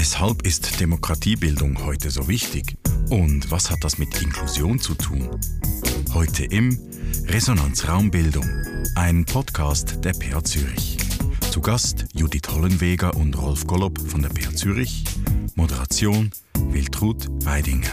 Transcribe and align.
Weshalb 0.00 0.46
ist 0.46 0.80
Demokratiebildung 0.80 1.84
heute 1.84 2.10
so 2.10 2.26
wichtig? 2.26 2.74
Und 3.10 3.50
was 3.50 3.70
hat 3.70 3.84
das 3.84 3.98
mit 3.98 4.22
Inklusion 4.22 4.80
zu 4.80 4.94
tun? 4.94 5.28
Heute 6.14 6.46
im 6.46 6.70
Resonanz 7.26 7.86
Raumbildung, 7.86 8.48
ein 8.94 9.26
Podcast 9.26 10.02
der 10.02 10.14
PA 10.14 10.42
Zürich. 10.42 10.96
Zu 11.50 11.60
Gast 11.60 12.06
Judith 12.14 12.48
Hollenweger 12.50 13.14
und 13.14 13.36
Rolf 13.36 13.66
Gollob 13.66 14.00
von 14.00 14.22
der 14.22 14.30
PA 14.30 14.56
Zürich. 14.56 15.04
Moderation 15.54 16.30
Wiltrud 16.70 17.26
Weidinger. 17.44 17.92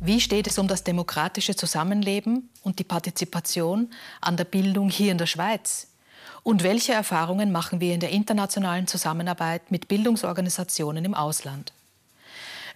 Wie 0.00 0.20
steht 0.20 0.48
es 0.48 0.58
um 0.58 0.66
das 0.66 0.82
demokratische 0.82 1.54
Zusammenleben 1.54 2.50
und 2.62 2.80
die 2.80 2.84
Partizipation 2.84 3.88
an 4.20 4.36
der 4.36 4.46
Bildung 4.46 4.90
hier 4.90 5.12
in 5.12 5.18
der 5.18 5.26
Schweiz? 5.26 5.86
Und 6.46 6.62
welche 6.62 6.92
Erfahrungen 6.92 7.50
machen 7.50 7.80
wir 7.80 7.92
in 7.92 7.98
der 7.98 8.10
internationalen 8.10 8.86
Zusammenarbeit 8.86 9.72
mit 9.72 9.88
Bildungsorganisationen 9.88 11.04
im 11.04 11.12
Ausland? 11.12 11.72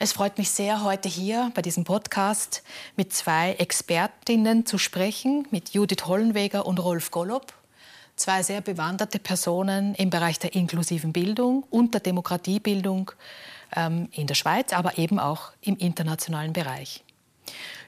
Es 0.01 0.13
freut 0.13 0.39
mich 0.39 0.51
sehr, 0.51 0.83
heute 0.83 1.09
hier 1.09 1.53
bei 1.55 1.63
diesem 1.63 1.85
Podcast 1.85 2.65
mit 2.97 3.13
zwei 3.13 3.53
Expertinnen 3.53 4.67
zu 4.67 4.77
sprechen, 4.77 5.47
mit 5.53 5.69
Judith 5.69 6.07
Hollenweger 6.07 6.67
und 6.67 6.81
Rolf 6.81 7.13
Gollob. 7.13 7.53
Zwei 8.17 8.43
sehr 8.43 8.61
bewanderte 8.61 9.21
Personen 9.21 9.95
im 9.95 10.11
Bereich 10.11 10.41
der 10.41 10.57
inklusiven 10.57 11.13
Bildung 11.13 11.63
und 11.71 11.95
der 11.95 12.01
Demokratiebildung 12.01 13.13
ähm, 13.77 14.09
in 14.11 14.27
der 14.27 14.35
Schweiz, 14.35 14.73
aber 14.73 14.99
eben 14.99 15.21
auch 15.21 15.53
im 15.61 15.77
internationalen 15.77 16.53
Bereich. 16.53 17.05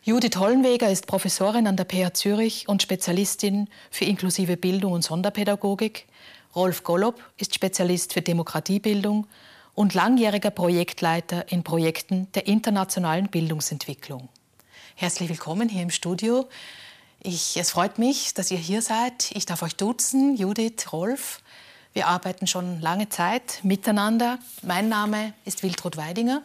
Judith 0.05 0.37
Hollenweger 0.37 0.91
ist 0.91 1.07
Professorin 1.07 1.69
an 1.69 1.77
der 1.77 1.85
PH 1.85 2.15
Zürich 2.15 2.67
und 2.67 2.83
Spezialistin 2.83 3.69
für 3.89 4.05
inklusive 4.05 4.57
Bildung 4.57 4.95
und 4.95 5.03
Sonderpädagogik. 5.03 6.07
Rolf 6.57 6.83
Gollob 6.83 7.23
ist 7.37 7.55
Spezialist 7.55 8.13
für 8.13 8.21
Demokratiebildung 8.21 9.29
und 9.77 9.95
langjähriger 9.95 10.51
Projektleiter 10.51 11.53
in 11.53 11.63
Projekten 11.63 12.27
der 12.35 12.49
internationalen 12.49 13.29
Bildungsentwicklung. 13.29 14.29
Herzlich 14.97 15.29
willkommen 15.29 15.69
hier 15.69 15.83
im 15.83 15.91
Studio. 15.91 16.49
Ich, 17.23 17.57
es 17.57 17.71
freut 17.71 18.01
mich, 18.01 18.35
dass 18.35 18.51
ihr 18.51 18.59
hier 18.59 18.83
seid. 18.83 19.31
Ich 19.35 19.47
darf 19.47 19.63
euch 19.63 19.77
duzen, 19.77 20.37
Judith, 20.37 20.93
Rolf. 20.93 21.43
Wir 21.93 22.09
arbeiten 22.09 22.49
schon 22.49 22.81
lange 22.81 23.09
Zeit 23.09 23.61
miteinander. 23.63 24.41
Mein 24.63 24.89
Name 24.89 25.33
ist 25.45 25.63
Wiltrud 25.63 25.97
Weidinger. 25.97 26.43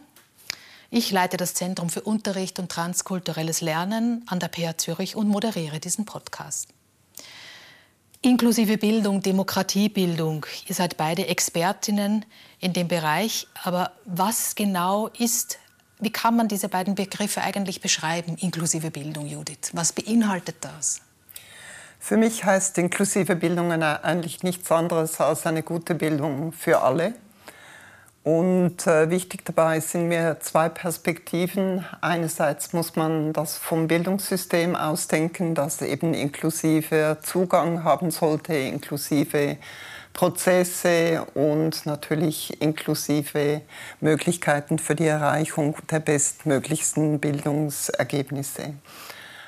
Ich 0.90 1.12
leite 1.12 1.36
das 1.36 1.54
Zentrum 1.54 1.90
für 1.90 2.02
Unterricht 2.02 2.60
und 2.60 2.72
transkulturelles 2.72 3.60
Lernen 3.60 4.24
an 4.28 4.40
der 4.40 4.48
PH 4.48 4.78
Zürich 4.78 5.16
und 5.18 5.28
moderiere 5.28 5.80
diesen 5.82 6.06
Podcast. 6.06 6.70
Inklusive 8.22 8.78
Bildung, 8.78 9.22
Demokratiebildung. 9.22 10.46
Ihr 10.66 10.76
seid 10.76 10.96
beide 10.96 11.28
Expertinnen 11.28 12.26
in 12.60 12.72
dem 12.72 12.88
Bereich. 12.88 13.48
Aber 13.64 13.92
was 14.06 14.56
genau 14.56 15.08
ist, 15.10 15.60
wie 16.00 16.10
kann 16.10 16.38
man 16.38 16.48
diese 16.48 16.70
beiden 16.70 16.96
Begriffe 16.96 17.42
eigentlich 17.42 17.82
beschreiben, 17.82 18.38
inklusive 18.40 18.90
Bildung, 18.90 19.28
Judith? 19.28 19.72
Was 19.74 19.92
beinhaltet 19.92 20.56
das? 20.62 21.02
Für 22.00 22.16
mich 22.16 22.46
heißt 22.46 22.78
inklusive 22.78 23.36
Bildung 23.36 23.72
eigentlich 23.72 24.42
nichts 24.42 24.72
anderes 24.72 25.20
als 25.20 25.46
eine 25.46 25.64
gute 25.64 25.96
Bildung 25.96 26.54
für 26.54 26.82
alle 26.82 27.14
und 28.28 28.86
äh, 28.88 29.10
wichtig 29.10 29.46
dabei 29.46 29.80
sind 29.80 30.10
mir 30.10 30.42
zwei 30.42 30.68
Perspektiven. 30.68 31.86
Einerseits 32.02 32.74
muss 32.74 32.98
man 32.98 33.32
das 33.32 33.58
vom 33.58 33.88
Bildungssystem 33.88 34.76
ausdenken, 34.76 35.56
das 35.56 35.82
eben 35.82 36.14
inklusive 36.14 37.20
Zugang 37.24 37.86
haben 37.86 38.12
sollte, 38.12 38.54
inklusive 38.54 39.56
Prozesse 40.12 41.26
und 41.36 41.86
natürlich 41.86 42.62
inklusive 42.62 43.62
Möglichkeiten 44.02 44.78
für 44.78 44.96
die 44.96 45.08
Erreichung 45.08 45.78
der 45.90 46.02
bestmöglichsten 46.02 47.22
Bildungsergebnisse. 47.22 48.74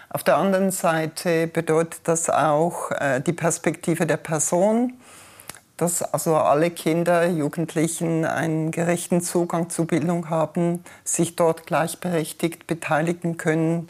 Auf 0.10 0.24
der 0.24 0.38
anderen 0.38 0.72
Seite 0.72 1.48
bedeutet 1.48 2.00
das 2.06 2.30
auch 2.30 2.92
äh, 2.92 3.20
die 3.20 3.34
Perspektive 3.34 4.08
der 4.08 4.18
Person 4.18 4.94
dass 5.80 6.02
also 6.02 6.36
alle 6.36 6.72
Kinder, 6.72 7.26
Jugendlichen 7.28 8.26
einen 8.26 8.72
gerechten 8.72 9.22
Zugang 9.22 9.70
zu 9.70 9.86
Bildung 9.86 10.30
haben, 10.30 10.84
sich 11.06 11.38
dort 11.38 11.66
gleichberechtigt 11.66 12.68
beteiligen 12.68 13.38
können 13.38 13.90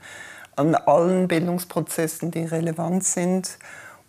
an 0.55 0.75
allen 0.75 1.27
Bildungsprozessen, 1.27 2.29
die 2.29 2.43
relevant 2.43 3.03
sind 3.03 3.57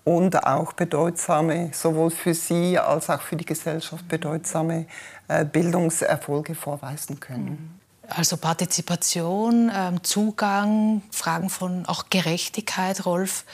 und 0.05 0.45
auch 0.45 0.75
bedeutsame, 0.75 1.71
sowohl 1.73 2.11
für 2.11 2.35
sie 2.35 2.79
als 2.79 3.09
auch 3.09 3.23
für 3.23 3.37
die 3.37 3.47
Gesellschaft 3.47 4.07
bedeutsame 4.09 4.87
äh, 5.29 5.45
Bildungserfolge 5.45 6.55
vorweisen 6.55 7.19
können. 7.19 7.81
Also 8.09 8.37
Partizipation, 8.37 9.71
ähm, 9.75 10.03
Zugang, 10.03 11.03
Fragen 11.13 11.49
von 11.49 11.87
auch 11.87 12.07
Gerechtigkeit, 12.11 13.07
Rolf. 13.07 13.45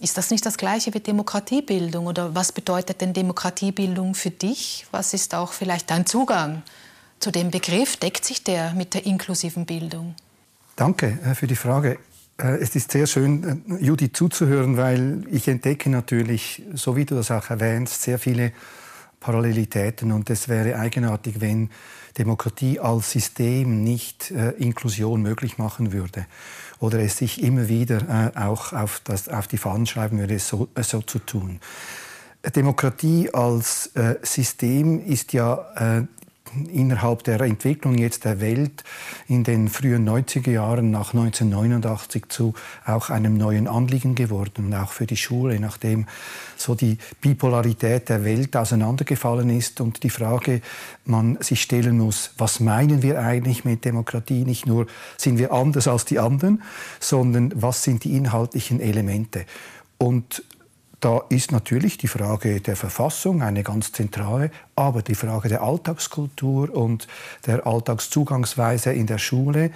Ist 0.00 0.18
das 0.18 0.30
nicht 0.30 0.44
das 0.44 0.56
Gleiche 0.56 0.92
wie 0.92 1.00
Demokratiebildung? 1.00 2.06
Oder 2.06 2.34
was 2.34 2.52
bedeutet 2.52 3.00
denn 3.00 3.12
Demokratiebildung 3.12 4.14
für 4.14 4.30
dich? 4.30 4.86
Was 4.90 5.14
ist 5.14 5.34
auch 5.34 5.52
vielleicht 5.52 5.90
dein 5.90 6.04
Zugang 6.04 6.62
zu 7.20 7.30
dem 7.30 7.50
Begriff? 7.50 7.96
Deckt 7.96 8.24
sich 8.24 8.42
der 8.42 8.72
mit 8.72 8.94
der 8.94 9.06
inklusiven 9.06 9.66
Bildung? 9.66 10.14
Danke 10.76 11.18
äh, 11.24 11.34
für 11.34 11.46
die 11.46 11.56
Frage. 11.56 11.98
Äh, 12.38 12.56
es 12.56 12.74
ist 12.74 12.90
sehr 12.90 13.06
schön, 13.06 13.64
äh, 13.68 13.84
Judy 13.84 14.12
zuzuhören, 14.12 14.76
weil 14.76 15.24
ich 15.30 15.46
entdecke 15.46 15.88
natürlich, 15.88 16.62
so 16.74 16.96
wie 16.96 17.04
du 17.04 17.14
das 17.14 17.30
auch 17.30 17.50
erwähnst, 17.50 18.02
sehr 18.02 18.18
viele 18.18 18.52
Parallelitäten. 19.24 20.12
Und 20.12 20.28
es 20.28 20.48
wäre 20.48 20.78
eigenartig, 20.78 21.40
wenn 21.40 21.70
Demokratie 22.18 22.78
als 22.78 23.10
System 23.10 23.82
nicht 23.82 24.30
Inklusion 24.30 25.20
möglich 25.22 25.58
machen 25.58 25.92
würde 25.92 26.26
oder 26.84 26.98
es 27.00 27.18
sich 27.18 27.42
immer 27.42 27.68
wieder 27.68 28.32
äh, 28.34 28.38
auch 28.38 28.72
auf, 28.72 29.00
das, 29.04 29.28
auf 29.28 29.46
die 29.46 29.56
Fahnen 29.56 29.86
schreiben 29.86 30.18
würde, 30.18 30.38
so, 30.38 30.68
äh, 30.74 30.82
so 30.82 31.00
zu 31.00 31.18
tun. 31.18 31.60
Demokratie 32.54 33.30
als 33.32 33.86
äh, 33.94 34.16
System 34.22 35.00
ist 35.04 35.32
ja 35.32 35.64
äh, 35.76 36.02
innerhalb 36.72 37.24
der 37.24 37.40
Entwicklung 37.40 37.98
jetzt 37.98 38.24
der 38.24 38.40
Welt 38.40 38.84
in 39.28 39.44
den 39.44 39.68
frühen 39.68 40.08
90er 40.08 40.50
Jahren 40.50 40.90
nach 40.90 41.14
1989 41.14 42.24
zu 42.28 42.54
auch 42.84 43.10
einem 43.10 43.36
neuen 43.36 43.68
Anliegen 43.68 44.14
geworden 44.14 44.74
auch 44.74 44.92
für 44.92 45.06
die 45.06 45.16
Schule, 45.16 45.58
nachdem 45.60 46.06
so 46.56 46.74
die 46.74 46.98
Bipolarität 47.20 48.08
der 48.08 48.24
Welt 48.24 48.56
auseinandergefallen 48.56 49.50
ist 49.50 49.80
und 49.80 50.02
die 50.02 50.10
Frage 50.10 50.60
man 51.04 51.38
sich 51.40 51.62
stellen 51.62 51.98
muss, 51.98 52.32
was 52.38 52.60
meinen 52.60 53.02
wir 53.02 53.20
eigentlich 53.20 53.64
mit 53.64 53.84
Demokratie? 53.84 54.44
Nicht 54.44 54.66
nur 54.66 54.86
sind 55.16 55.38
wir 55.38 55.52
anders 55.52 55.88
als 55.88 56.04
die 56.04 56.18
anderen, 56.18 56.62
sondern 57.00 57.52
was 57.54 57.82
sind 57.82 58.04
die 58.04 58.16
inhaltlichen 58.16 58.80
Elemente? 58.80 59.46
Und 59.98 60.42
da 61.04 61.22
ist 61.28 61.52
natürlich 61.52 61.98
die 61.98 62.08
Frage 62.08 62.62
der 62.62 62.76
Verfassung 62.76 63.42
eine 63.42 63.62
ganz 63.62 63.92
zentrale, 63.92 64.50
aber 64.74 65.02
die 65.02 65.14
Frage 65.14 65.50
der 65.50 65.60
Alltagskultur 65.60 66.74
und 66.74 67.08
der 67.46 67.66
Alltagszugangsweise 67.66 68.90
in 68.94 69.06
der 69.06 69.18
Schule, 69.18 69.70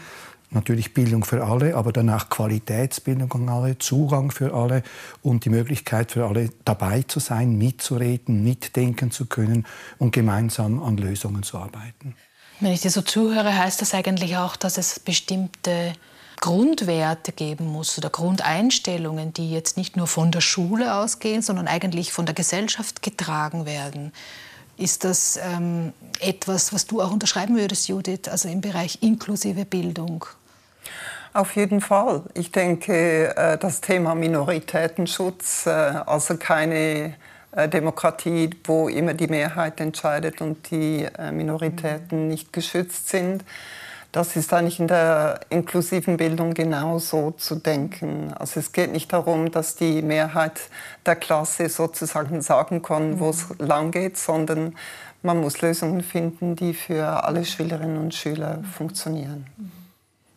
natürlich 0.51 0.95
Bildung 0.95 1.25
für 1.25 1.45
alle, 1.45 1.77
aber 1.77 1.93
danach 1.93 2.31
Qualitätsbildung 2.31 3.31
an 3.33 3.49
alle, 3.51 3.77
Zugang 3.77 4.31
für 4.31 4.55
alle 4.55 4.83
und 5.23 5.45
die 5.45 5.51
Möglichkeit 5.51 6.13
für 6.13 6.27
alle 6.27 6.49
dabei 6.65 7.03
zu 7.03 7.21
sein, 7.21 7.59
mitzureden, 7.59 8.43
mitdenken 8.43 9.11
zu 9.11 9.27
können 9.27 9.67
und 9.99 10.13
gemeinsam 10.13 10.83
an 10.83 10.97
Lösungen 10.97 11.43
zu 11.43 11.59
arbeiten. 11.59 12.17
Wenn 12.61 12.73
ich 12.73 12.81
dir 12.81 12.91
so 12.91 13.03
zuhöre, 13.03 13.55
heißt 13.55 13.83
das 13.83 13.93
eigentlich 13.93 14.39
auch, 14.39 14.57
dass 14.57 14.79
es 14.79 14.99
bestimmte 14.99 15.93
Grundwerte 16.41 17.33
geben 17.33 17.67
muss 17.67 17.99
oder 17.99 18.11
Grundeinstellungen, 18.11 19.33
die 19.33 19.51
jetzt 19.51 19.77
nicht 19.77 19.97
nur 19.97 20.07
von 20.07 20.31
der 20.31 20.41
Schule 20.41 20.95
ausgehen, 20.95 21.43
sondern 21.43 21.69
eigentlich 21.69 22.13
von 22.13 22.27
der 22.27 22.35
Gesellschaft 22.35 23.03
getragen 23.03 23.67
werden. 23.67 24.13
Ist 24.77 25.03
das 25.03 25.39
ähm, 25.43 25.93
etwas, 26.21 26.73
was 26.73 26.87
du 26.87 27.03
auch 27.03 27.11
unterschreiben 27.11 27.57
würdest, 27.57 27.89
Judith, 27.89 28.29
also 28.31 28.49
im 28.49 28.61
Bereich 28.61 28.99
inklusive 29.03 29.65
Bildung? 29.65 30.25
Auf 31.33 31.57
jeden 31.57 31.81
Fall. 31.81 32.23
Ich 32.35 32.53
denke, 32.53 33.37
äh, 33.37 33.59
das 33.59 33.81
Thema 33.81 34.15
Minoritätenschutz, 34.15 35.67
äh, 35.67 35.71
also 35.71 36.37
keine 36.37 37.15
äh, 37.53 37.69
Demokratie, 37.69 38.51
wo 38.65 38.89
immer 38.89 39.15
die 39.15 39.27
Mehrheit 39.27 39.81
entscheidet 39.81 40.41
und 40.41 40.71
die 40.71 41.07
Minoritäten 41.33 42.29
nicht 42.29 42.53
geschützt 42.53 43.09
sind, 43.09 43.45
das 44.13 44.37
ist 44.37 44.53
eigentlich 44.55 44.81
in 44.81 44.89
der 44.89 45.41
inklusiven 45.51 46.17
Bildung 46.17 46.55
genauso 46.55 47.33
zu 47.33 47.57
denken. 47.57 48.33
Also 48.33 48.61
es 48.61 48.73
geht 48.73 48.93
nicht 48.93 49.13
darum, 49.13 49.51
dass 49.51 49.77
die 49.77 50.01
Mehrheit 50.03 50.61
der 51.05 51.17
Klasse 51.17 51.69
sozusagen 51.69 52.41
sagen 52.41 52.81
kann, 52.83 53.21
wo 53.21 53.31
es 53.31 53.49
mhm. 53.49 53.67
lang 53.67 53.91
geht, 53.91 54.17
sondern 54.17 54.75
man 55.23 55.41
muss 55.41 55.61
Lösungen 55.61 56.03
finden, 56.03 56.57
die 56.57 56.75
für 56.75 57.25
alle 57.25 57.45
Schülerinnen 57.45 57.99
und 57.99 58.15
Schüler 58.15 58.63
funktionieren. 58.77 59.47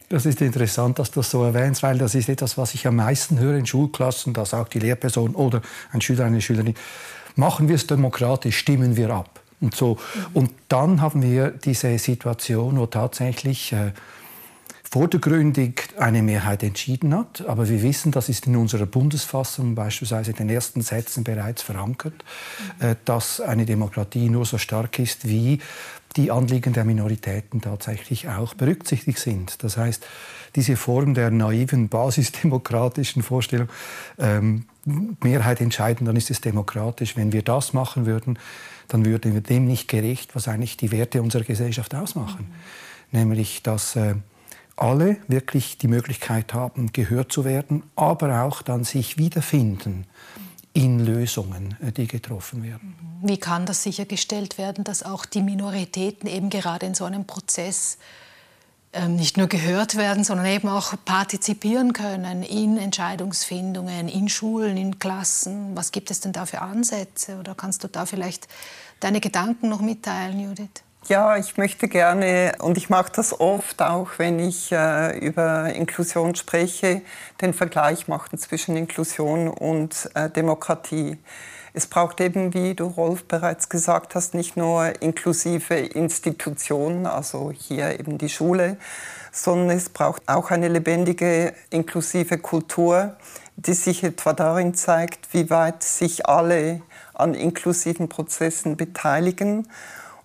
Das 0.10 0.26
ist 0.26 0.42
interessant, 0.42 1.00
dass 1.00 1.12
du 1.12 1.22
das 1.22 1.32
so 1.32 1.44
erwähnst, 1.44 1.84
weil 1.84 1.98
das 1.98 2.16
ist 2.16 2.28
etwas, 2.28 2.58
was 2.58 2.74
ich 2.74 2.86
am 2.86 2.98
meisten 2.98 3.40
höre 3.40 3.56
in 3.56 3.66
Schulklassen. 3.66 4.34
Da 4.34 4.44
sagt 4.44 4.74
die 4.74 4.80
Lehrperson 4.80 5.36
oder 5.36 5.62
ein 5.94 6.02
Schüler, 6.02 6.26
eine 6.26 6.42
Schülerin, 6.42 6.76
machen 7.38 7.70
wir 7.70 7.76
es 7.76 7.88
demokratisch, 7.88 8.58
stimmen 8.58 8.98
wir 8.98 9.12
ab. 9.12 9.41
Und, 9.62 9.76
so. 9.76 9.98
und 10.34 10.52
dann 10.68 11.02
haben 11.02 11.22
wir 11.22 11.52
diese 11.52 11.98
Situation, 12.00 12.78
wo 12.78 12.88
tatsächlich 12.88 13.72
äh, 13.74 13.92
vordergründig 14.92 15.84
eine 15.98 16.22
Mehrheit 16.22 16.64
entschieden 16.64 17.16
hat. 17.16 17.46
Aber 17.48 17.70
wir 17.70 17.82
wissen, 17.82 18.12
das 18.12 18.28
ist 18.28 18.48
in 18.48 18.58
unserer 18.58 18.86
Bundesfassung 18.86 19.74
beispielsweise 19.74 20.32
in 20.32 20.38
den 20.38 20.50
ersten 20.50 20.82
Sätzen 20.82 21.24
bereits 21.24 21.62
verankert, 21.62 22.26
äh, 22.80 22.96
dass 23.06 23.40
eine 23.40 23.66
Demokratie 23.66 24.30
nur 24.30 24.46
so 24.46 24.58
stark 24.58 25.00
ist, 25.00 25.28
wie 25.28 25.60
die 26.18 26.30
Anliegen 26.30 26.74
der 26.74 26.84
Minoritäten 26.84 27.62
tatsächlich 27.62 28.28
auch 28.28 28.54
berücksichtigt 28.54 29.20
sind. 29.20 29.64
Das 29.64 29.78
heißt, 29.78 30.06
diese 30.56 30.76
Form 30.76 31.14
der 31.14 31.32
naiven 31.32 31.88
basisdemokratischen 31.88 33.24
Vorstellung, 33.24 33.70
ähm, 34.20 34.66
Mehrheit 35.24 35.62
entscheiden, 35.62 36.06
dann 36.06 36.16
ist 36.16 36.32
es 36.32 36.42
demokratisch. 36.42 37.16
Wenn 37.16 37.32
wir 37.32 37.44
das 37.44 37.72
machen 37.72 38.06
würden, 38.06 38.40
dann 38.92 39.06
würden 39.06 39.34
wir 39.34 39.42
dem 39.42 39.66
nicht 39.66 39.88
gerecht, 39.88 40.36
was 40.36 40.48
eigentlich 40.48 40.76
die 40.78 40.92
Werte 40.92 41.22
unserer 41.22 41.44
Gesellschaft 41.44 41.96
ausmachen. 41.96 42.48
Mhm. 43.12 43.20
Nämlich, 43.20 43.64
dass 43.64 43.96
äh, 43.96 44.16
alle 44.76 45.18
wirklich 45.28 45.78
die 45.78 45.88
Möglichkeit 45.88 46.54
haben, 46.54 46.92
gehört 46.92 47.32
zu 47.32 47.46
werden, 47.46 47.84
aber 47.96 48.44
auch 48.44 48.62
dann 48.62 48.84
sich 48.84 49.18
wiederfinden 49.18 50.06
in 50.74 51.00
Lösungen, 51.00 51.78
äh, 51.82 51.92
die 51.92 52.08
getroffen 52.08 52.64
werden. 52.64 52.96
Wie 53.22 53.38
kann 53.38 53.66
das 53.66 53.84
sichergestellt 53.84 54.58
werden, 54.58 54.84
dass 54.84 55.04
auch 55.04 55.26
die 55.26 55.42
Minoritäten 55.42 56.28
eben 56.28 56.50
gerade 56.50 56.86
in 56.86 56.94
so 56.94 57.06
einem 57.06 57.26
Prozess 57.26 57.98
nicht 59.08 59.38
nur 59.38 59.48
gehört 59.48 59.96
werden, 59.96 60.24
sondern 60.24 60.46
eben 60.48 60.68
auch 60.68 60.94
partizipieren 61.06 61.94
können 61.94 62.44
in 62.44 62.78
Entscheidungsfindungen, 62.78 64.10
in 64.10 64.28
Schulen, 64.28 64.76
in 64.76 65.00
Klassen? 65.00 65.76
Was 65.76 65.92
gibt 65.92 66.12
es 66.12 66.20
denn 66.20 66.34
da 66.34 66.46
für 66.46 66.62
Ansätze? 66.62 67.38
Oder 67.38 67.56
kannst 67.56 67.84
du 67.84 67.88
da 67.88 68.06
vielleicht 68.06 68.48
deine 69.00 69.22
Gedanken 69.22 69.70
noch 69.70 69.82
mitteilen, 69.82 70.40
Judith? 70.40 70.84
Ja, 71.08 71.36
ich 71.36 71.58
möchte 71.58 71.88
gerne, 71.88 72.54
und 72.60 72.78
ich 72.78 72.90
mache 72.90 73.12
das 73.16 73.40
oft 73.40 73.82
auch, 73.82 74.10
wenn 74.18 74.40
ich 74.40 74.72
äh, 74.72 75.18
über 75.18 75.74
Inklusion 75.74 76.36
spreche, 76.36 77.02
den 77.42 77.54
Vergleich 77.54 78.08
machen 78.08 78.38
zwischen 78.38 78.78
Inklusion 78.78 79.48
und 79.48 80.10
äh, 80.14 80.30
Demokratie. 80.30 81.18
Es 81.74 81.88
braucht 81.88 82.20
eben, 82.20 82.54
wie 82.54 82.74
du 82.74 82.86
Rolf 82.86 83.24
bereits 83.24 83.70
gesagt 83.70 84.16
hast, 84.16 84.34
nicht 84.34 84.58
nur 84.58 85.02
inklusive 85.02 85.76
Institutionen, 85.76 87.06
also 87.06 87.52
hier 87.52 87.98
eben 87.98 88.18
die 88.18 88.28
Schule, 88.28 88.78
sondern 89.32 89.78
es 89.78 89.88
braucht 89.88 90.28
auch 90.28 90.52
eine 90.52 90.68
lebendige, 90.68 91.54
inklusive 91.70 92.38
Kultur, 92.40 93.16
die 93.56 93.74
sich 93.74 94.04
etwa 94.04 94.34
darin 94.34 94.74
zeigt, 94.74 95.34
wie 95.34 95.50
weit 95.50 95.84
sich 95.84 96.26
alle 96.26 96.82
an 97.14 97.34
inklusiven 97.34 98.10
Prozessen 98.10 98.76
beteiligen 98.76 99.68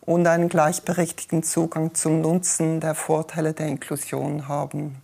und 0.00 0.26
einen 0.26 0.48
gleichberechtigten 0.48 1.44
Zugang 1.44 1.94
zum 1.94 2.20
Nutzen 2.22 2.80
der 2.80 2.94
Vorteile 2.94 3.52
der 3.52 3.66
Inklusion 3.66 4.48
haben. 4.48 4.96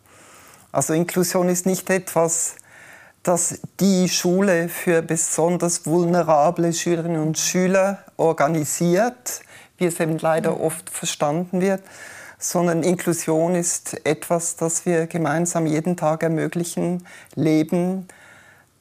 Also 0.72 0.94
Inklusion 0.94 1.48
ist 1.48 1.66
nicht 1.66 1.90
etwas, 1.90 2.56
das 3.22 3.60
die 3.78 4.08
Schule 4.08 4.69
für 4.69 5.02
besonders 5.02 5.86
vulnerable 5.86 6.72
Schülerinnen 6.72 7.22
und 7.22 7.38
Schüler 7.38 7.98
organisiert, 8.16 9.42
wie 9.78 9.86
es 9.86 10.00
eben 10.00 10.19
leider 10.19 10.60
oft 10.60 10.90
verstanden 10.90 11.60
wird, 11.60 11.82
sondern 12.38 12.82
Inklusion 12.82 13.54
ist 13.54 14.04
etwas, 14.04 14.56
das 14.56 14.84
wir 14.84 15.06
gemeinsam 15.06 15.66
jeden 15.66 15.96
Tag 15.96 16.24
ermöglichen, 16.24 17.06
leben. 17.34 18.08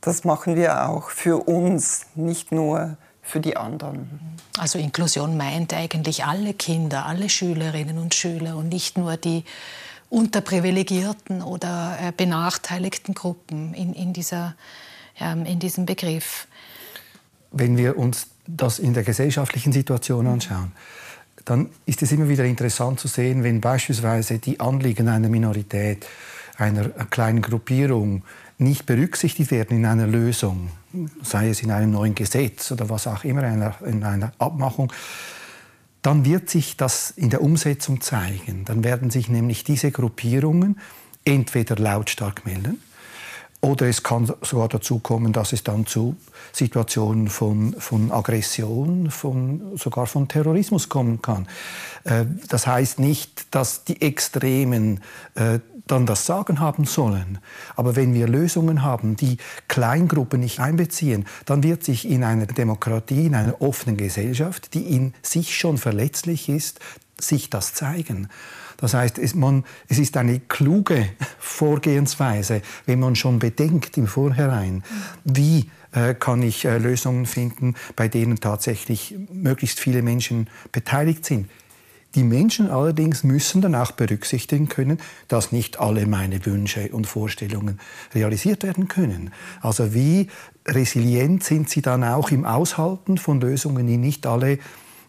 Das 0.01 0.23
machen 0.23 0.55
wir 0.55 0.89
auch 0.89 1.09
für 1.09 1.47
uns, 1.47 2.07
nicht 2.15 2.51
nur 2.51 2.97
für 3.21 3.39
die 3.39 3.55
anderen. 3.55 4.37
Also 4.57 4.79
Inklusion 4.79 5.37
meint 5.37 5.73
eigentlich 5.75 6.25
alle 6.25 6.55
Kinder, 6.55 7.05
alle 7.05 7.29
Schülerinnen 7.29 7.99
und 7.99 8.15
Schüler 8.15 8.57
und 8.57 8.69
nicht 8.69 8.97
nur 8.97 9.15
die 9.17 9.43
unterprivilegierten 10.11 11.41
oder 11.41 11.97
äh, 11.99 12.11
benachteiligten 12.15 13.13
Gruppen 13.13 13.73
in, 13.73 13.93
in, 13.93 14.11
dieser, 14.11 14.55
ähm, 15.19 15.45
in 15.45 15.59
diesem 15.59 15.85
Begriff. 15.85 16.47
Wenn 17.51 17.77
wir 17.77 17.97
uns 17.97 18.27
das 18.45 18.77
in 18.77 18.93
der 18.93 19.03
gesellschaftlichen 19.03 19.71
Situation 19.71 20.27
anschauen, 20.27 20.73
dann 21.45 21.69
ist 21.85 22.01
es 22.01 22.11
immer 22.11 22.27
wieder 22.27 22.43
interessant 22.43 22.99
zu 22.99 23.07
sehen, 23.07 23.43
wenn 23.43 23.61
beispielsweise 23.61 24.37
die 24.37 24.59
Anliegen 24.59 25.07
einer 25.07 25.29
Minorität, 25.29 26.05
einer 26.57 26.89
kleinen 26.89 27.41
Gruppierung 27.41 28.23
nicht 28.57 28.85
berücksichtigt 28.85 29.49
werden 29.49 29.77
in 29.77 29.85
einer 29.85 30.07
Lösung, 30.07 30.71
sei 31.23 31.49
es 31.49 31.63
in 31.63 31.71
einem 31.71 31.91
neuen 31.91 32.15
Gesetz 32.15 32.69
oder 32.71 32.89
was 32.89 33.07
auch 33.07 33.23
immer, 33.23 33.43
in 33.85 34.03
einer 34.03 34.33
Abmachung, 34.37 34.91
dann 36.01 36.25
wird 36.25 36.49
sich 36.49 36.77
das 36.77 37.11
in 37.11 37.29
der 37.29 37.41
Umsetzung 37.41 38.01
zeigen. 38.01 38.65
Dann 38.65 38.83
werden 38.83 39.09
sich 39.09 39.29
nämlich 39.29 39.63
diese 39.63 39.91
Gruppierungen 39.91 40.79
entweder 41.25 41.75
lautstark 41.75 42.45
melden, 42.45 42.81
oder 43.63 43.85
es 43.87 44.01
kann 44.01 44.31
sogar 44.41 44.67
dazu 44.69 44.97
kommen, 44.97 45.33
dass 45.33 45.53
es 45.53 45.63
dann 45.63 45.85
zu 45.85 46.15
Situationen 46.51 47.27
von, 47.27 47.75
von 47.77 48.11
Aggression, 48.11 49.11
von, 49.11 49.77
sogar 49.77 50.07
von 50.07 50.27
Terrorismus 50.27 50.89
kommen 50.89 51.21
kann. 51.21 51.47
Äh, 52.03 52.25
das 52.49 52.65
heißt 52.65 52.97
nicht, 52.97 53.53
dass 53.53 53.83
die 53.83 54.01
Extremen 54.01 55.01
äh, 55.35 55.59
dann 55.87 56.05
das 56.05 56.25
Sagen 56.25 56.59
haben 56.59 56.85
sollen. 56.85 57.39
Aber 57.75 57.95
wenn 57.95 58.13
wir 58.13 58.27
Lösungen 58.27 58.83
haben, 58.83 59.15
die 59.15 59.37
Kleingruppen 59.67 60.39
nicht 60.39 60.59
einbeziehen, 60.59 61.25
dann 61.45 61.63
wird 61.63 61.83
sich 61.83 62.09
in 62.09 62.23
einer 62.23 62.45
Demokratie, 62.45 63.25
in 63.27 63.35
einer 63.35 63.61
offenen 63.61 63.97
Gesellschaft, 63.97 64.73
die 64.73 64.95
in 64.95 65.13
sich 65.21 65.57
schon 65.57 65.77
verletzlich 65.77 66.49
ist, 66.49 66.79
sich 67.19 67.49
das 67.49 67.73
zeigen. 67.73 68.29
Das 68.77 68.95
heißt, 68.95 69.19
es, 69.19 69.35
man, 69.35 69.63
es 69.87 69.99
ist 69.99 70.17
eine 70.17 70.39
kluge 70.39 71.07
Vorgehensweise, 71.39 72.61
wenn 72.87 72.99
man 72.99 73.15
schon 73.15 73.37
bedenkt 73.37 73.95
im 73.97 74.07
Vorhinein, 74.07 74.83
wie 75.23 75.69
äh, 75.91 76.15
kann 76.15 76.41
ich 76.41 76.65
äh, 76.65 76.79
Lösungen 76.79 77.27
finden, 77.27 77.75
bei 77.95 78.07
denen 78.07 78.39
tatsächlich 78.39 79.15
möglichst 79.31 79.79
viele 79.79 80.01
Menschen 80.01 80.49
beteiligt 80.71 81.25
sind. 81.25 81.49
Die 82.15 82.23
Menschen 82.23 82.69
allerdings 82.69 83.23
müssen 83.23 83.61
dann 83.61 83.73
auch 83.73 83.91
berücksichtigen 83.91 84.67
können, 84.67 84.99
dass 85.29 85.51
nicht 85.53 85.79
alle 85.79 86.05
meine 86.07 86.45
Wünsche 86.45 86.89
und 86.89 87.07
Vorstellungen 87.07 87.79
realisiert 88.13 88.63
werden 88.63 88.89
können. 88.89 89.31
Also 89.61 89.93
wie 89.93 90.27
resilient 90.67 91.43
sind 91.43 91.69
sie 91.69 91.81
dann 91.81 92.03
auch 92.03 92.31
im 92.31 92.45
Aushalten 92.45 93.17
von 93.17 93.39
Lösungen, 93.39 93.87
die 93.87 93.97
nicht 93.97 94.25
alle 94.27 94.59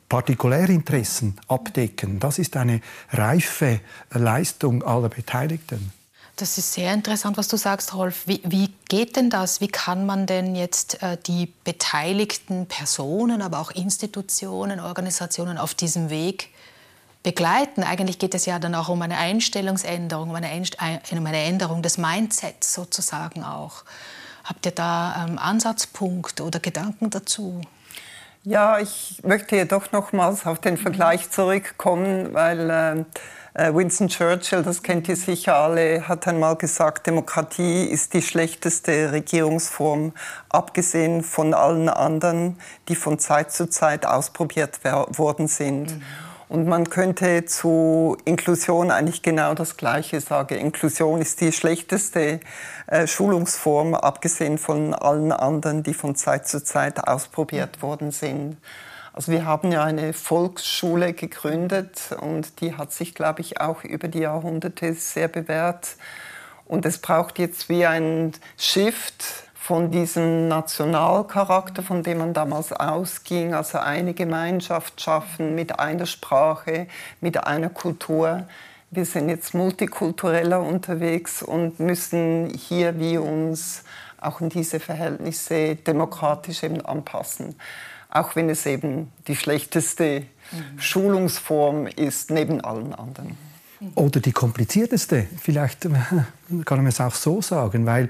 Partikulärinteressen 0.08 1.41
abdecken. 1.48 2.20
Das 2.20 2.38
ist 2.38 2.56
eine 2.56 2.81
reife 3.10 3.81
Leistung 4.12 4.82
aller 4.82 5.08
Beteiligten. 5.08 5.93
Das 6.36 6.56
ist 6.58 6.72
sehr 6.72 6.93
interessant, 6.94 7.36
was 7.36 7.48
du 7.48 7.56
sagst, 7.56 7.94
Rolf. 7.94 8.27
Wie, 8.27 8.41
wie 8.44 8.70
geht 8.88 9.17
denn 9.17 9.29
das? 9.29 9.60
Wie 9.60 9.69
kann 9.69 10.06
man 10.06 10.27
denn 10.27 10.55
jetzt 10.55 11.03
äh, 11.03 11.17
die 11.27 11.53
beteiligten 11.65 12.67
Personen, 12.67 13.43
aber 13.43 13.58
auch 13.58 13.70
Institutionen, 13.70 14.81
Organisationen 14.81 15.58
auf 15.58 15.74
diesem 15.74 16.10
Weg 16.10 16.50
begleiten. 17.22 17.82
Eigentlich 17.82 18.19
geht 18.19 18.34
es 18.34 18.46
ja 18.46 18.58
dann 18.58 18.74
auch 18.74 18.88
um 18.88 19.02
eine 19.02 19.17
Einstellungsänderung, 19.19 20.31
um 20.31 20.36
eine, 20.36 20.48
um 20.50 21.26
eine 21.26 21.43
Änderung 21.44 21.82
des 21.82 21.98
Mindsets 21.98 22.74
sozusagen 22.74 23.44
auch. 23.44 23.84
Habt 24.44 24.67
ihr 24.67 24.72
da 24.72 25.26
ähm, 25.26 25.38
Ansatzpunkt 25.38 26.41
oder 26.41 26.58
Gedanken 26.58 27.10
dazu? 27.10 27.60
Ja, 28.44 28.81
ich 28.81 29.20
möchte 29.22 29.55
jedoch 29.55 29.93
nochmals 29.93 30.46
auf 30.46 30.58
den 30.58 30.76
Vergleich 30.76 31.31
zurückkommen, 31.31 32.34
weil 32.34 32.69
ähm, 32.72 33.06
äh, 33.55 33.72
Winston 33.72 34.08
Churchill, 34.08 34.64
das 34.64 34.82
kennt 34.82 35.08
ihr 35.08 35.14
sicher 35.14 35.55
alle, 35.55 36.08
hat 36.08 36.26
einmal 36.26 36.56
gesagt, 36.56 37.06
Demokratie 37.06 37.84
ist 37.84 38.14
die 38.14 38.22
schlechteste 38.22 39.12
Regierungsform, 39.12 40.12
abgesehen 40.48 41.22
von 41.22 41.55
allen 41.55 41.88
anderen, 41.88 42.58
die 42.88 42.96
von 42.96 43.20
Zeit 43.20 43.52
zu 43.52 43.69
Zeit 43.69 44.06
ausprobiert 44.06 44.81
worden 44.84 45.46
sind. 45.46 45.98
Mhm. 45.98 46.02
Und 46.53 46.69
man 46.69 46.91
könnte 46.91 47.47
zu 47.47 48.19
Inklusion 48.27 48.91
eigentlich 48.91 49.23
genau 49.23 49.55
das 49.55 49.79
Gleiche 49.79 50.21
sagen. 50.21 50.59
Inklusion 50.59 51.23
ist 51.23 51.41
die 51.41 51.51
schlechteste 51.51 52.41
äh, 52.89 53.06
Schulungsform, 53.06 53.94
abgesehen 53.94 54.59
von 54.59 54.93
allen 54.93 55.32
anderen, 55.32 55.82
die 55.82 55.94
von 55.94 56.15
Zeit 56.15 56.47
zu 56.47 56.63
Zeit 56.63 57.09
ausprobiert 57.09 57.81
worden 57.81 58.11
sind. 58.11 58.59
Also 59.15 59.32
wir 59.32 59.47
haben 59.47 59.73
ja 59.73 59.82
eine 59.82 60.13
Volksschule 60.13 61.15
gegründet 61.15 62.15
und 62.21 62.61
die 62.61 62.77
hat 62.77 62.93
sich, 62.93 63.15
glaube 63.15 63.41
ich, 63.41 63.63
auch 63.63 63.82
über 63.82 64.09
die 64.09 64.21
Jahrhunderte 64.21 64.93
sehr 64.93 65.29
bewährt. 65.29 65.97
Und 66.67 66.85
es 66.85 66.99
braucht 66.99 67.39
jetzt 67.39 67.71
wie 67.71 67.87
ein 67.87 68.32
Shift 68.59 69.25
von 69.62 69.92
diesem 69.92 70.48
Nationalcharakter, 70.48 71.84
von 71.84 72.02
dem 72.02 72.19
man 72.19 72.34
damals 72.34 72.72
ausging, 72.72 73.54
also 73.54 73.78
eine 73.78 74.12
Gemeinschaft 74.12 75.00
schaffen 75.00 75.54
mit 75.54 75.78
einer 75.78 76.06
Sprache, 76.06 76.88
mit 77.20 77.46
einer 77.46 77.69
Kultur. 77.69 78.42
Wir 78.90 79.04
sind 79.04 79.28
jetzt 79.28 79.54
multikultureller 79.54 80.60
unterwegs 80.60 81.44
und 81.44 81.78
müssen 81.78 82.48
hier 82.48 82.98
wie 82.98 83.19
uns 83.19 83.84
auch 84.20 84.40
in 84.40 84.48
diese 84.48 84.81
Verhältnisse 84.81 85.76
demokratisch 85.76 86.64
eben 86.64 86.84
anpassen. 86.84 87.54
Auch 88.10 88.34
wenn 88.34 88.50
es 88.50 88.66
eben 88.66 89.12
die 89.28 89.36
schlechteste 89.36 90.24
mhm. 90.50 90.81
Schulungsform 90.81 91.86
ist 91.86 92.32
neben 92.32 92.62
allen 92.62 92.92
anderen. 92.96 93.38
Oder 93.94 94.20
die 94.20 94.32
komplizierteste, 94.32 95.27
vielleicht 95.41 95.82
kann 96.65 96.79
man 96.79 96.86
es 96.86 97.01
auch 97.01 97.15
so 97.15 97.43
sagen, 97.43 97.86
weil 97.86 98.08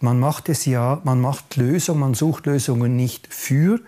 man 0.00 0.18
macht 0.18 0.48
es 0.48 0.64
ja, 0.64 1.00
man 1.04 1.20
macht 1.20 1.56
Lösungen, 1.56 2.00
man 2.00 2.14
sucht 2.14 2.46
Lösungen 2.46 2.96
nicht 2.96 3.32
für 3.32 3.80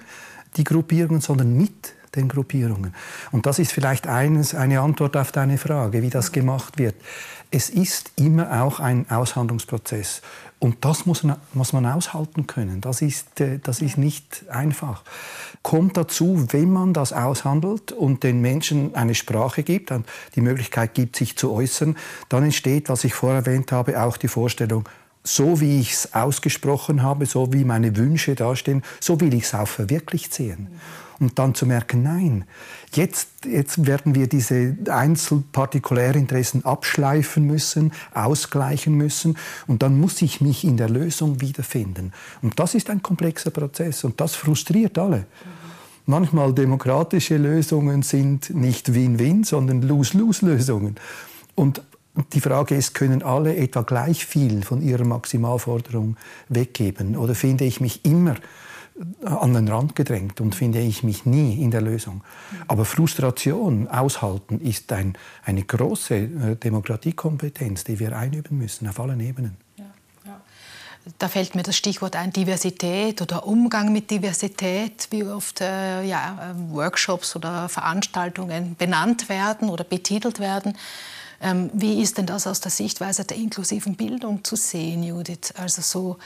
die 0.57 0.65
Gruppierungen, 0.65 1.21
sondern 1.21 1.57
mit 1.57 1.95
den 2.15 2.29
Gruppierungen. 2.29 2.95
Und 3.31 3.47
das 3.47 3.59
ist 3.59 3.73
vielleicht 3.73 4.07
eines, 4.07 4.55
eine 4.55 4.81
Antwort 4.81 5.17
auf 5.17 5.33
deine 5.33 5.57
Frage, 5.57 6.03
wie 6.03 6.11
das 6.11 6.33
gemacht 6.33 6.79
wird. 6.79 6.95
Es 7.51 7.71
ist 7.71 8.13
immer 8.17 8.63
auch 8.63 8.81
ein 8.81 9.11
Aushandlungsprozess. 9.11 10.21
Und 10.63 10.85
das 10.85 11.07
muss 11.07 11.25
man, 11.25 11.39
muss 11.55 11.73
man 11.73 11.85
aushalten 11.87 12.47
können. 12.47 12.81
Das 12.81 13.03
ist, 13.03 13.41
äh, 13.41 13.59
das 13.61 13.83
ist 13.83 13.99
nicht 13.99 14.45
einfach. 14.49 15.03
Kommt 15.63 15.97
dazu, 15.97 16.47
wenn 16.51 16.73
man 16.73 16.93
das 16.93 17.13
aushandelt 17.13 17.91
und 17.91 18.23
den 18.23 18.41
Menschen 18.41 18.95
eine 18.95 19.17
Sprache 19.17 19.65
gibt, 19.65 19.93
die 20.37 20.41
Möglichkeit 20.41 20.95
gibt, 20.95 21.17
sich 21.17 21.37
zu 21.37 21.53
äußern, 21.53 21.97
dann 22.29 22.45
entsteht, 22.45 22.89
was 22.89 23.03
ich 23.03 23.13
vorher 23.13 23.41
erwähnt 23.41 23.73
habe, 23.73 24.01
auch 24.01 24.17
die 24.17 24.29
Vorstellung, 24.29 24.89
so 25.25 25.61
wie 25.61 25.81
ich 25.81 25.95
es 25.95 26.15
ausgesprochen 26.15 27.03
habe, 27.03 27.27
so 27.27 27.53
wie 27.53 27.65
meine 27.65 27.97
Wünsche 27.97 28.37
dastehen, 28.37 28.85
so 29.01 29.21
will 29.21 29.35
ich 29.35 29.43
es 29.43 29.55
auch 29.55 29.67
verwirklicht 29.67 30.33
sehen 30.33 30.69
und 31.21 31.39
dann 31.39 31.55
zu 31.55 31.67
merken, 31.67 32.03
nein, 32.03 32.45
jetzt, 32.95 33.29
jetzt 33.45 33.87
werden 33.87 34.15
wir 34.15 34.27
diese 34.27 34.77
Einzelpartikulärinteressen 34.89 36.65
abschleifen 36.65 37.47
müssen, 37.47 37.93
ausgleichen 38.15 38.95
müssen 38.95 39.37
und 39.67 39.83
dann 39.83 39.99
muss 39.99 40.23
ich 40.23 40.41
mich 40.41 40.65
in 40.65 40.77
der 40.77 40.89
Lösung 40.89 41.41
wiederfinden. 41.41 42.13
Und 42.43 42.59
das 42.59 42.75
ist 42.75 42.91
ein 42.91 43.03
komplexer 43.03 43.51
Prozess 43.51 44.05
und 44.05 44.21
das 44.21 44.35
frustriert 44.35 44.99
alle. 44.99 45.27
Manchmal 46.07 46.53
demokratische 46.53 47.37
Lösungen 47.37 48.03
sind 48.03 48.51
nicht 48.51 48.93
Win-Win, 48.93 49.45
sondern 49.45 49.83
Lose-Lose-Lösungen. 49.83 50.97
Und 51.55 51.83
die 52.33 52.41
Frage 52.41 52.75
ist, 52.75 52.95
können 52.95 53.23
alle 53.23 53.57
etwa 53.57 53.83
gleich 53.83 54.27
viel 54.27 54.63
von 54.63 54.83
ihrer 54.83 55.05
Maximalforderung 55.05 56.17
weggeben? 56.49 57.17
Oder 57.17 57.35
finde 57.35 57.65
ich 57.65 57.81
mich 57.81 58.05
immer 58.05 58.35
an 59.25 59.55
den 59.55 59.69
Rand 59.69 59.97
gedrängt 59.97 60.41
und 60.41 60.55
finde 60.55 60.81
ich 60.81 61.03
mich 61.03 61.27
nie 61.27 61.63
in 61.63 61.71
der 61.71 61.81
Lösung. 61.81 62.23
Aber 62.69 62.85
Frustration 62.85 63.89
aushalten 63.89 64.61
ist 64.61 64.93
ein, 64.93 65.17
eine 65.45 65.63
große 65.63 66.15
äh, 66.15 66.57
Demokratiekompetenz, 66.57 67.85
die 67.85 67.99
wir 67.99 68.17
einüben 68.17 68.59
müssen 68.59 68.89
auf 68.89 69.01
allen 69.01 69.21
Ebenen. 69.21 69.57
Da 71.19 71.29
fällt 71.29 71.57
mir 71.57 71.65
das 71.65 71.77
Stichwort 71.77 72.15
ein, 72.15 72.33
Diversität 72.33 73.21
oder 73.23 73.45
Umgang 73.47 73.93
mit 73.93 74.11
Diversität, 74.11 75.09
wie 75.11 75.25
oft 75.25 75.61
äh, 75.61 76.05
ja, 76.05 76.51
ähm, 76.51 76.73
Workshops 76.73 77.35
oder 77.35 77.69
Veranstaltungen 77.69 78.77
benannt 78.77 79.29
werden 79.29 79.69
oder 79.69 79.83
betitelt 79.83 80.39
werden. 80.39 80.79
Ähm, 81.41 81.71
wie 81.73 82.01
ist 82.01 82.19
denn 82.19 82.27
das 82.27 82.47
aus 82.47 82.61
der 82.61 82.71
Sichtweise 82.71 83.25
der 83.25 83.37
inklusiven 83.37 83.97
Bildung 83.97 84.45
zu 84.45 84.55
sehen, 84.55 85.03
Judith? 85.03 85.53
Also 85.57 85.83
so 85.83 86.19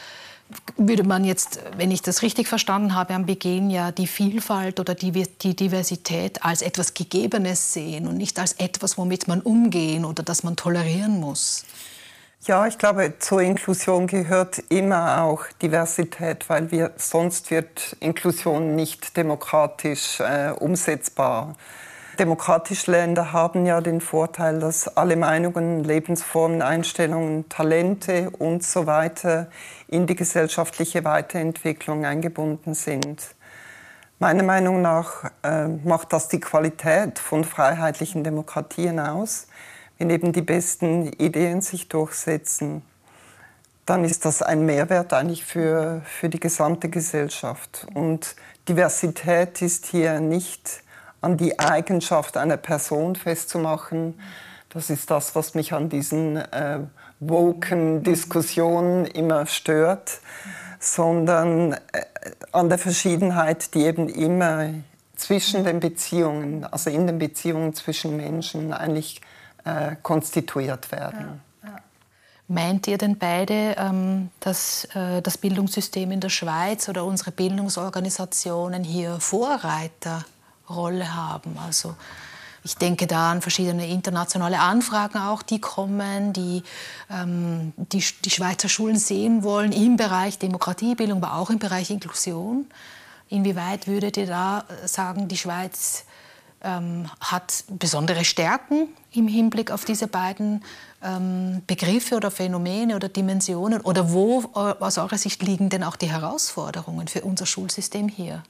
würde 0.76 1.04
man 1.04 1.24
jetzt, 1.24 1.60
wenn 1.76 1.90
ich 1.90 2.02
das 2.02 2.22
richtig 2.22 2.48
verstanden 2.48 2.94
habe, 2.94 3.14
am 3.14 3.26
Beginn 3.26 3.70
ja 3.70 3.92
die 3.92 4.06
Vielfalt 4.06 4.78
oder 4.78 4.94
die, 4.94 5.10
die 5.12 5.56
Diversität 5.56 6.44
als 6.44 6.62
etwas 6.62 6.94
Gegebenes 6.94 7.72
sehen 7.72 8.06
und 8.06 8.16
nicht 8.16 8.38
als 8.38 8.52
etwas, 8.54 8.98
womit 8.98 9.28
man 9.28 9.40
umgehen 9.40 10.04
oder 10.04 10.22
das 10.22 10.44
man 10.44 10.56
tolerieren 10.56 11.18
muss. 11.20 11.64
Ja, 12.46 12.66
ich 12.66 12.78
glaube, 12.78 13.14
zur 13.18 13.42
Inklusion 13.42 14.06
gehört 14.06 14.62
immer 14.68 15.22
auch 15.22 15.46
Diversität, 15.60 16.48
weil 16.48 16.70
wir, 16.70 16.92
sonst 16.96 17.50
wird 17.50 17.96
Inklusion 17.98 18.76
nicht 18.76 19.16
demokratisch 19.16 20.20
äh, 20.20 20.50
umsetzbar. 20.50 21.56
Demokratische 22.20 22.92
Länder 22.92 23.32
haben 23.32 23.66
ja 23.66 23.80
den 23.80 24.00
Vorteil, 24.00 24.60
dass 24.60 24.96
alle 24.96 25.16
Meinungen, 25.16 25.82
Lebensformen, 25.82 26.62
Einstellungen, 26.62 27.48
Talente 27.48 28.30
und 28.38 28.62
so 28.62 28.86
weiter 28.86 29.48
in 29.88 30.06
die 30.06 30.16
gesellschaftliche 30.16 31.04
Weiterentwicklung 31.04 32.04
eingebunden 32.04 32.74
sind. 32.74 33.22
Meiner 34.18 34.42
Meinung 34.42 34.80
nach 34.80 35.30
äh, 35.42 35.68
macht 35.68 36.12
das 36.12 36.28
die 36.28 36.40
Qualität 36.40 37.18
von 37.18 37.44
freiheitlichen 37.44 38.24
Demokratien 38.24 38.98
aus. 38.98 39.46
Wenn 39.98 40.10
eben 40.10 40.32
die 40.32 40.42
besten 40.42 41.12
Ideen 41.12 41.60
sich 41.60 41.88
durchsetzen, 41.88 42.82
dann 43.84 44.04
ist 44.04 44.24
das 44.24 44.42
ein 44.42 44.66
Mehrwert 44.66 45.12
eigentlich 45.12 45.44
für, 45.44 46.02
für 46.04 46.28
die 46.28 46.40
gesamte 46.40 46.88
Gesellschaft. 46.88 47.86
Und 47.94 48.34
Diversität 48.68 49.62
ist 49.62 49.86
hier 49.86 50.18
nicht 50.20 50.82
an 51.20 51.36
die 51.36 51.58
Eigenschaft 51.58 52.36
einer 52.36 52.56
Person 52.56 53.16
festzumachen. 53.16 54.20
Das 54.70 54.90
ist 54.90 55.10
das, 55.10 55.34
was 55.34 55.54
mich 55.54 55.72
an 55.72 55.88
diesen 55.88 56.36
äh, 56.36 56.80
woken 57.20 58.02
Diskussionen 58.02 59.06
immer 59.06 59.46
stört, 59.46 60.20
sondern 60.78 61.72
äh, 61.72 61.78
an 62.52 62.68
der 62.68 62.78
Verschiedenheit, 62.78 63.74
die 63.74 63.84
eben 63.84 64.08
immer 64.08 64.70
zwischen 65.16 65.64
den 65.64 65.80
Beziehungen, 65.80 66.64
also 66.64 66.90
in 66.90 67.06
den 67.06 67.18
Beziehungen 67.18 67.74
zwischen 67.74 68.16
Menschen 68.16 68.72
eigentlich 68.72 69.20
äh, 69.64 69.96
konstituiert 70.02 70.92
werden. 70.92 71.40
Ja. 71.64 71.78
Meint 72.48 72.86
ihr 72.86 72.98
denn 72.98 73.18
beide, 73.18 73.74
ähm, 73.78 74.30
dass 74.40 74.84
äh, 74.94 75.22
das 75.22 75.38
Bildungssystem 75.38 76.12
in 76.12 76.20
der 76.20 76.28
Schweiz 76.28 76.88
oder 76.88 77.04
unsere 77.04 77.32
Bildungsorganisationen 77.32 78.84
hier 78.84 79.18
Vorreiterrolle 79.18 81.16
haben? 81.16 81.56
Also 81.66 81.96
ich 82.66 82.74
denke 82.74 83.06
da 83.06 83.30
an 83.30 83.42
verschiedene 83.42 83.86
internationale 83.86 84.58
Anfragen 84.58 85.18
auch, 85.18 85.42
die 85.42 85.60
kommen, 85.60 86.32
die 86.32 86.64
ähm, 87.08 87.72
die, 87.76 88.04
die 88.24 88.30
Schweizer 88.30 88.68
Schulen 88.68 88.98
sehen 88.98 89.44
wollen 89.44 89.70
im 89.70 89.96
Bereich 89.96 90.40
Demokratiebildung, 90.40 91.22
aber 91.22 91.36
auch 91.36 91.50
im 91.50 91.60
Bereich 91.60 91.90
Inklusion. 91.90 92.66
Inwieweit 93.28 93.86
würdet 93.86 94.16
ihr 94.16 94.26
da 94.26 94.64
sagen, 94.84 95.28
die 95.28 95.36
Schweiz 95.36 96.06
ähm, 96.60 97.08
hat 97.20 97.62
besondere 97.68 98.24
Stärken 98.24 98.88
im 99.12 99.28
Hinblick 99.28 99.70
auf 99.70 99.84
diese 99.84 100.08
beiden 100.08 100.64
ähm, 101.04 101.62
Begriffe 101.68 102.16
oder 102.16 102.32
Phänomene 102.32 102.96
oder 102.96 103.08
Dimensionen? 103.08 103.80
Oder 103.80 104.12
wo 104.12 104.40
äh, 104.56 104.74
aus 104.82 104.98
eurer 104.98 105.18
Sicht 105.18 105.40
liegen 105.44 105.68
denn 105.68 105.84
auch 105.84 105.94
die 105.94 106.10
Herausforderungen 106.10 107.06
für 107.06 107.20
unser 107.20 107.46
Schulsystem 107.46 108.08
hier? 108.08 108.42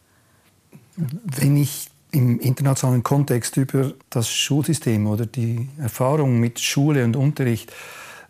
Wenn 0.96 1.58
ich 1.58 1.90
im 2.12 2.38
internationalen 2.40 3.02
Kontext 3.02 3.56
über 3.56 3.92
das 4.10 4.28
Schulsystem 4.28 5.06
oder 5.06 5.26
die 5.26 5.68
Erfahrung 5.78 6.40
mit 6.40 6.60
Schule 6.60 7.04
und 7.04 7.16
Unterricht 7.16 7.72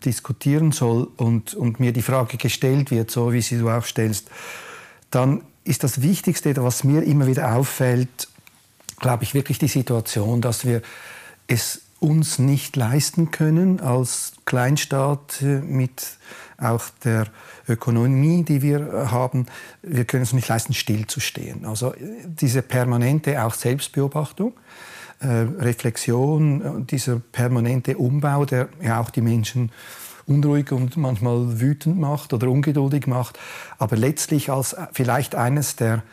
diskutieren 0.05 0.71
soll 0.71 1.07
und, 1.17 1.53
und 1.53 1.79
mir 1.79 1.93
die 1.93 2.01
Frage 2.01 2.37
gestellt 2.37 2.91
wird, 2.91 3.11
so 3.11 3.33
wie 3.33 3.41
sie 3.41 3.57
du 3.57 3.69
auch 3.69 3.85
stellst, 3.85 4.29
dann 5.11 5.41
ist 5.63 5.83
das 5.83 6.01
Wichtigste, 6.01 6.55
was 6.63 6.83
mir 6.83 7.03
immer 7.03 7.27
wieder 7.27 7.55
auffällt, 7.55 8.27
glaube 8.99 9.23
ich, 9.23 9.33
wirklich 9.33 9.59
die 9.59 9.67
Situation, 9.67 10.41
dass 10.41 10.65
wir 10.65 10.81
es 11.47 11.81
uns 11.99 12.39
nicht 12.39 12.75
leisten 12.75 13.31
können 13.31 13.79
als 13.79 14.33
Kleinstaat 14.45 15.41
mit 15.41 16.17
auch 16.57 16.83
der 17.03 17.27
Ökonomie, 17.67 18.43
die 18.43 18.61
wir 18.61 18.79
äh, 18.79 19.05
haben, 19.07 19.45
wir 19.81 20.05
können 20.05 20.23
es 20.23 20.33
nicht 20.33 20.47
leisten, 20.47 20.73
stillzustehen. 20.73 21.65
Also 21.65 21.93
äh, 21.93 21.97
diese 22.25 22.61
permanente 22.61 23.43
auch 23.43 23.53
Selbstbeobachtung, 23.53 24.53
äh, 25.19 25.27
Reflexion, 25.27 26.61
äh, 26.61 26.85
dieser 26.85 27.19
permanente 27.19 27.97
Umbau, 27.97 28.45
der 28.45 28.69
ja 28.81 28.99
auch 28.99 29.09
die 29.09 29.21
Menschen 29.21 29.71
unruhig 30.25 30.71
und 30.71 30.97
manchmal 30.97 31.59
wütend 31.59 31.99
macht 31.99 32.33
oder 32.33 32.49
ungeduldig 32.49 33.07
macht, 33.07 33.39
aber 33.77 33.95
letztlich 33.95 34.49
als 34.49 34.75
vielleicht 34.91 35.35
eines 35.35 35.75
der 35.75 36.03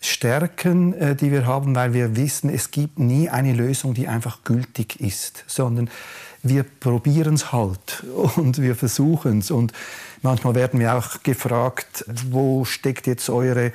Stärken, 0.00 0.94
äh, 0.94 1.16
die 1.16 1.32
wir 1.32 1.46
haben, 1.46 1.74
weil 1.74 1.92
wir 1.92 2.16
wissen, 2.16 2.50
es 2.50 2.70
gibt 2.70 2.98
nie 2.98 3.28
eine 3.28 3.52
Lösung, 3.52 3.94
die 3.94 4.08
einfach 4.08 4.44
gültig 4.44 5.00
ist, 5.00 5.44
sondern 5.46 5.90
wir 6.42 6.62
probieren 6.62 7.34
es 7.34 7.52
halt 7.52 8.04
und 8.36 8.60
wir 8.60 8.76
versuchen 8.76 9.38
es. 9.38 9.50
Und 9.50 9.72
manchmal 10.22 10.54
werden 10.54 10.78
wir 10.80 10.94
auch 10.94 11.22
gefragt, 11.22 12.04
wo 12.30 12.64
steckt 12.64 13.06
jetzt 13.06 13.28
eure, 13.28 13.72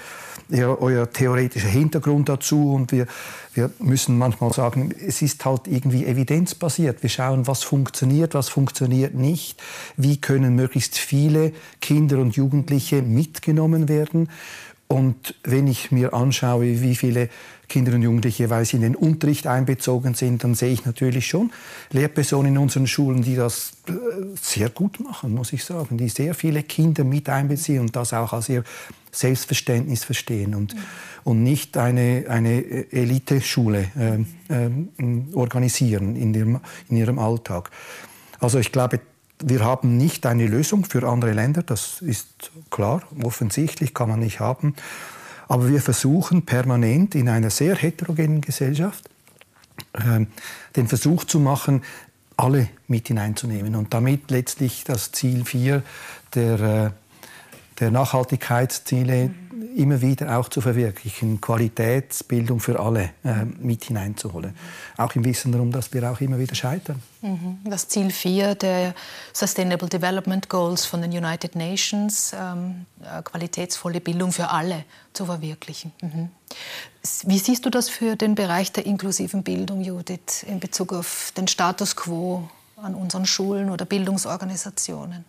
euer, 0.49 0.81
euer 0.81 1.11
theoretischer 1.11 1.67
Hintergrund 1.67 2.29
dazu? 2.29 2.73
Und 2.73 2.93
wir, 2.93 3.07
wir 3.53 3.69
müssen 3.79 4.17
manchmal 4.17 4.53
sagen, 4.53 4.93
es 5.05 5.21
ist 5.21 5.43
halt 5.43 5.67
irgendwie 5.67 6.05
evidenzbasiert. 6.05 7.03
Wir 7.03 7.09
schauen, 7.09 7.47
was 7.47 7.63
funktioniert, 7.63 8.33
was 8.33 8.47
funktioniert 8.47 9.13
nicht. 9.13 9.61
Wie 9.97 10.19
können 10.21 10.55
möglichst 10.55 10.97
viele 10.97 11.51
Kinder 11.81 12.19
und 12.19 12.35
Jugendliche 12.37 13.01
mitgenommen 13.01 13.89
werden? 13.89 14.29
Und 14.93 15.33
wenn 15.43 15.65
ich 15.65 15.91
mir 15.91 16.13
anschaue, 16.13 16.79
wie 16.83 16.95
viele 16.95 17.29
Kinder 17.67 17.95
und 17.95 18.03
Jugendliche 18.03 18.43
jeweils 18.43 18.73
in 18.73 18.81
den 18.81 18.95
Unterricht 18.95 19.47
einbezogen 19.47 20.13
sind, 20.13 20.43
dann 20.43 20.53
sehe 20.53 20.71
ich 20.71 20.85
natürlich 20.85 21.25
schon 21.25 21.51
Lehrpersonen 21.89 22.53
in 22.53 22.57
unseren 22.59 22.85
Schulen, 22.85 23.23
die 23.23 23.35
das 23.35 23.71
äh, 23.87 23.93
sehr 24.39 24.69
gut 24.69 24.99
machen, 24.99 25.33
muss 25.33 25.51
ich 25.51 25.63
sagen, 25.63 25.97
die 25.97 26.09
sehr 26.09 26.35
viele 26.35 26.61
Kinder 26.61 27.03
mit 27.03 27.27
einbeziehen 27.27 27.79
und 27.79 27.95
das 27.95 28.13
auch 28.13 28.33
als 28.33 28.49
ihr 28.49 28.63
Selbstverständnis 29.11 30.03
verstehen 30.03 30.53
und, 30.53 30.75
mhm. 30.75 30.79
und 31.23 31.41
nicht 31.41 31.75
eine, 31.75 32.25
eine 32.29 32.91
Eliteschule 32.91 33.87
äh, 33.97 34.53
äh, 34.53 34.69
organisieren 35.33 36.15
in 36.15 36.35
ihrem, 36.35 36.59
in 36.89 36.97
ihrem 36.97 37.17
Alltag. 37.17 37.71
Also 38.39 38.59
ich 38.59 38.71
glaube, 38.71 38.99
wir 39.41 39.63
haben 39.63 39.97
nicht 39.97 40.25
eine 40.25 40.47
Lösung 40.47 40.85
für 40.85 41.07
andere 41.07 41.33
Länder, 41.33 41.63
das 41.63 42.01
ist 42.01 42.51
klar, 42.69 43.03
offensichtlich 43.21 43.93
kann 43.93 44.09
man 44.09 44.19
nicht 44.19 44.39
haben. 44.39 44.75
Aber 45.47 45.69
wir 45.69 45.81
versuchen 45.81 46.45
permanent 46.45 47.15
in 47.15 47.29
einer 47.29 47.49
sehr 47.49 47.75
heterogenen 47.75 48.41
Gesellschaft 48.41 49.09
äh, 49.93 50.25
den 50.75 50.87
Versuch 50.87 51.25
zu 51.25 51.39
machen, 51.39 51.83
alle 52.37 52.69
mit 52.87 53.09
hineinzunehmen 53.09 53.75
und 53.75 53.93
damit 53.93 54.31
letztlich 54.31 54.83
das 54.83 55.11
Ziel 55.11 55.45
4 55.45 55.83
der, 56.33 56.59
äh, 56.59 56.91
der 57.79 57.91
Nachhaltigkeitsziele 57.91 59.31
immer 59.75 60.01
wieder 60.01 60.37
auch 60.37 60.49
zu 60.49 60.61
verwirklichen, 60.61 61.41
Qualitätsbildung 61.41 62.59
für 62.59 62.79
alle 62.79 63.11
äh, 63.23 63.45
mit 63.45 63.85
hineinzuholen. 63.85 64.55
Auch 64.97 65.15
im 65.15 65.25
Wissen 65.25 65.51
darum, 65.51 65.71
dass 65.71 65.93
wir 65.93 66.09
auch 66.11 66.21
immer 66.21 66.39
wieder 66.39 66.55
scheitern. 66.55 67.01
Mhm. 67.21 67.59
Das 67.65 67.87
Ziel 67.87 68.11
4 68.11 68.55
der 68.55 68.95
Sustainable 69.33 69.89
Development 69.89 70.47
Goals 70.49 70.85
von 70.85 71.01
den 71.01 71.11
United 71.11 71.55
Nations, 71.55 72.33
ähm, 72.39 72.85
äh, 73.01 73.21
qualitätsvolle 73.23 74.01
Bildung 74.01 74.31
für 74.31 74.49
alle 74.49 74.85
zu 75.13 75.25
verwirklichen. 75.25 75.91
Mhm. 76.01 76.29
Wie 77.23 77.37
siehst 77.37 77.65
du 77.65 77.69
das 77.69 77.89
für 77.89 78.15
den 78.15 78.35
Bereich 78.35 78.71
der 78.71 78.85
inklusiven 78.85 79.43
Bildung, 79.43 79.81
Judith, 79.81 80.43
in 80.47 80.59
Bezug 80.59 80.93
auf 80.93 81.33
den 81.35 81.47
Status 81.47 81.95
quo 81.95 82.49
an 82.77 82.95
unseren 82.95 83.25
Schulen 83.25 83.69
oder 83.69 83.85
Bildungsorganisationen? 83.85 85.25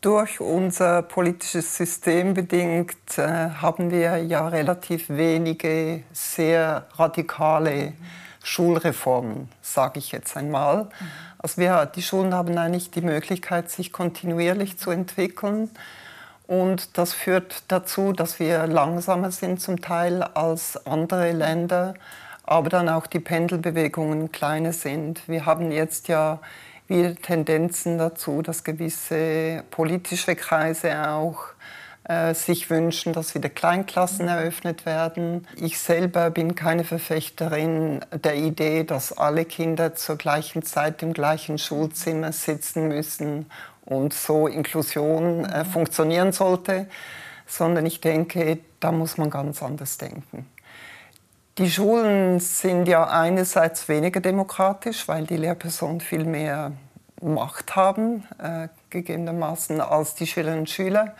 Durch 0.00 0.40
unser 0.40 1.02
politisches 1.02 1.76
System 1.76 2.32
bedingt 2.32 3.18
äh, 3.18 3.50
haben 3.50 3.90
wir 3.90 4.16
ja 4.16 4.48
relativ 4.48 5.10
wenige 5.10 6.04
sehr 6.10 6.86
radikale 6.94 7.92
Schulreformen, 8.42 9.50
sage 9.60 9.98
ich 9.98 10.10
jetzt 10.10 10.38
einmal. 10.38 10.88
Also 11.36 11.60
wir, 11.60 11.84
die 11.84 12.00
Schulen 12.00 12.32
haben 12.32 12.56
eigentlich 12.56 12.90
die 12.90 13.02
Möglichkeit, 13.02 13.70
sich 13.70 13.92
kontinuierlich 13.92 14.78
zu 14.78 14.90
entwickeln. 14.90 15.68
Und 16.46 16.96
das 16.96 17.12
führt 17.12 17.64
dazu, 17.68 18.14
dass 18.14 18.40
wir 18.40 18.66
langsamer 18.66 19.30
sind 19.30 19.60
zum 19.60 19.82
Teil 19.82 20.22
als 20.22 20.86
andere 20.86 21.32
Länder, 21.32 21.92
aber 22.44 22.70
dann 22.70 22.88
auch 22.88 23.06
die 23.06 23.20
Pendelbewegungen 23.20 24.32
kleiner 24.32 24.72
sind. 24.72 25.28
Wir 25.28 25.44
haben 25.44 25.70
jetzt 25.70 26.08
ja 26.08 26.40
wieder 26.90 27.14
Tendenzen 27.14 27.96
dazu, 27.96 28.42
dass 28.42 28.64
gewisse 28.64 29.64
politische 29.70 30.36
Kreise 30.36 31.08
auch 31.08 31.46
äh, 32.04 32.34
sich 32.34 32.68
wünschen, 32.68 33.12
dass 33.12 33.34
wieder 33.34 33.48
Kleinklassen 33.48 34.26
eröffnet 34.26 34.84
werden. 34.84 35.46
Ich 35.56 35.78
selber 35.78 36.30
bin 36.30 36.56
keine 36.56 36.82
Verfechterin 36.84 38.00
der 38.12 38.34
Idee, 38.34 38.84
dass 38.84 39.16
alle 39.16 39.44
Kinder 39.44 39.94
zur 39.94 40.16
gleichen 40.16 40.62
Zeit 40.62 41.02
im 41.02 41.12
gleichen 41.12 41.56
Schulzimmer 41.56 42.32
sitzen 42.32 42.88
müssen 42.88 43.46
und 43.84 44.12
so 44.12 44.48
Inklusion 44.48 45.44
äh, 45.44 45.64
funktionieren 45.64 46.32
sollte, 46.32 46.88
sondern 47.46 47.86
ich 47.86 48.00
denke, 48.00 48.58
da 48.80 48.92
muss 48.92 49.16
man 49.16 49.30
ganz 49.30 49.62
anders 49.62 49.96
denken. 49.98 50.46
Die 51.60 51.70
Schulen 51.70 52.40
sind 52.40 52.88
ja 52.88 53.06
einerseits 53.06 53.86
weniger 53.86 54.20
demokratisch, 54.20 55.06
weil 55.08 55.26
die 55.26 55.36
Lehrpersonen 55.36 56.00
viel 56.00 56.24
mehr 56.24 56.72
Macht 57.20 57.76
haben, 57.76 58.26
äh, 58.38 58.68
gegebenermaßen 58.88 59.82
als 59.82 60.14
die 60.14 60.26
Schülerinnen 60.26 60.60
und 60.60 60.70
Schüler. 60.70 61.14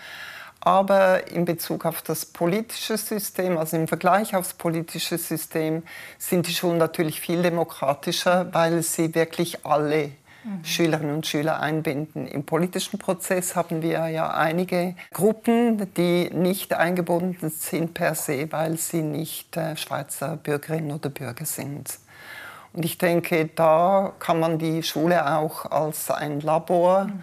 Aber 0.58 1.30
in 1.30 1.44
Bezug 1.44 1.84
auf 1.84 2.00
das 2.00 2.24
politische 2.24 2.96
System, 2.96 3.58
also 3.58 3.76
im 3.76 3.86
Vergleich 3.86 4.34
aufs 4.34 4.54
politische 4.54 5.18
System, 5.18 5.82
sind 6.16 6.46
die 6.46 6.54
Schulen 6.54 6.78
natürlich 6.78 7.20
viel 7.20 7.42
demokratischer, 7.42 8.48
weil 8.54 8.82
sie 8.82 9.14
wirklich 9.14 9.66
alle 9.66 10.10
mhm. 10.44 10.64
Schülerinnen 10.64 11.14
und 11.16 11.26
Schüler 11.26 11.60
einbinden. 11.60 12.26
Im 12.26 12.44
politischen 12.44 12.98
Prozess 12.98 13.56
haben 13.56 13.82
wir 13.82 14.08
ja 14.08 14.30
einige 14.30 14.94
Gruppen, 15.12 15.92
die 15.94 16.30
nicht 16.32 16.74
eingebunden 16.74 17.50
sind 17.50 17.94
per 17.94 18.14
se, 18.14 18.50
weil 18.50 18.76
sie 18.76 19.02
nicht 19.02 19.56
äh, 19.56 19.76
Schweizer 19.76 20.36
Bürgerinnen 20.36 20.92
oder 20.92 21.10
Bürger 21.10 21.46
sind. 21.46 21.98
Und 22.72 22.84
ich 22.84 22.98
denke, 22.98 23.50
da 23.54 24.12
kann 24.18 24.38
man 24.38 24.58
die 24.58 24.82
Schule 24.82 25.36
auch 25.36 25.66
als 25.66 26.10
ein 26.10 26.40
Labor 26.40 27.06
mhm. 27.06 27.22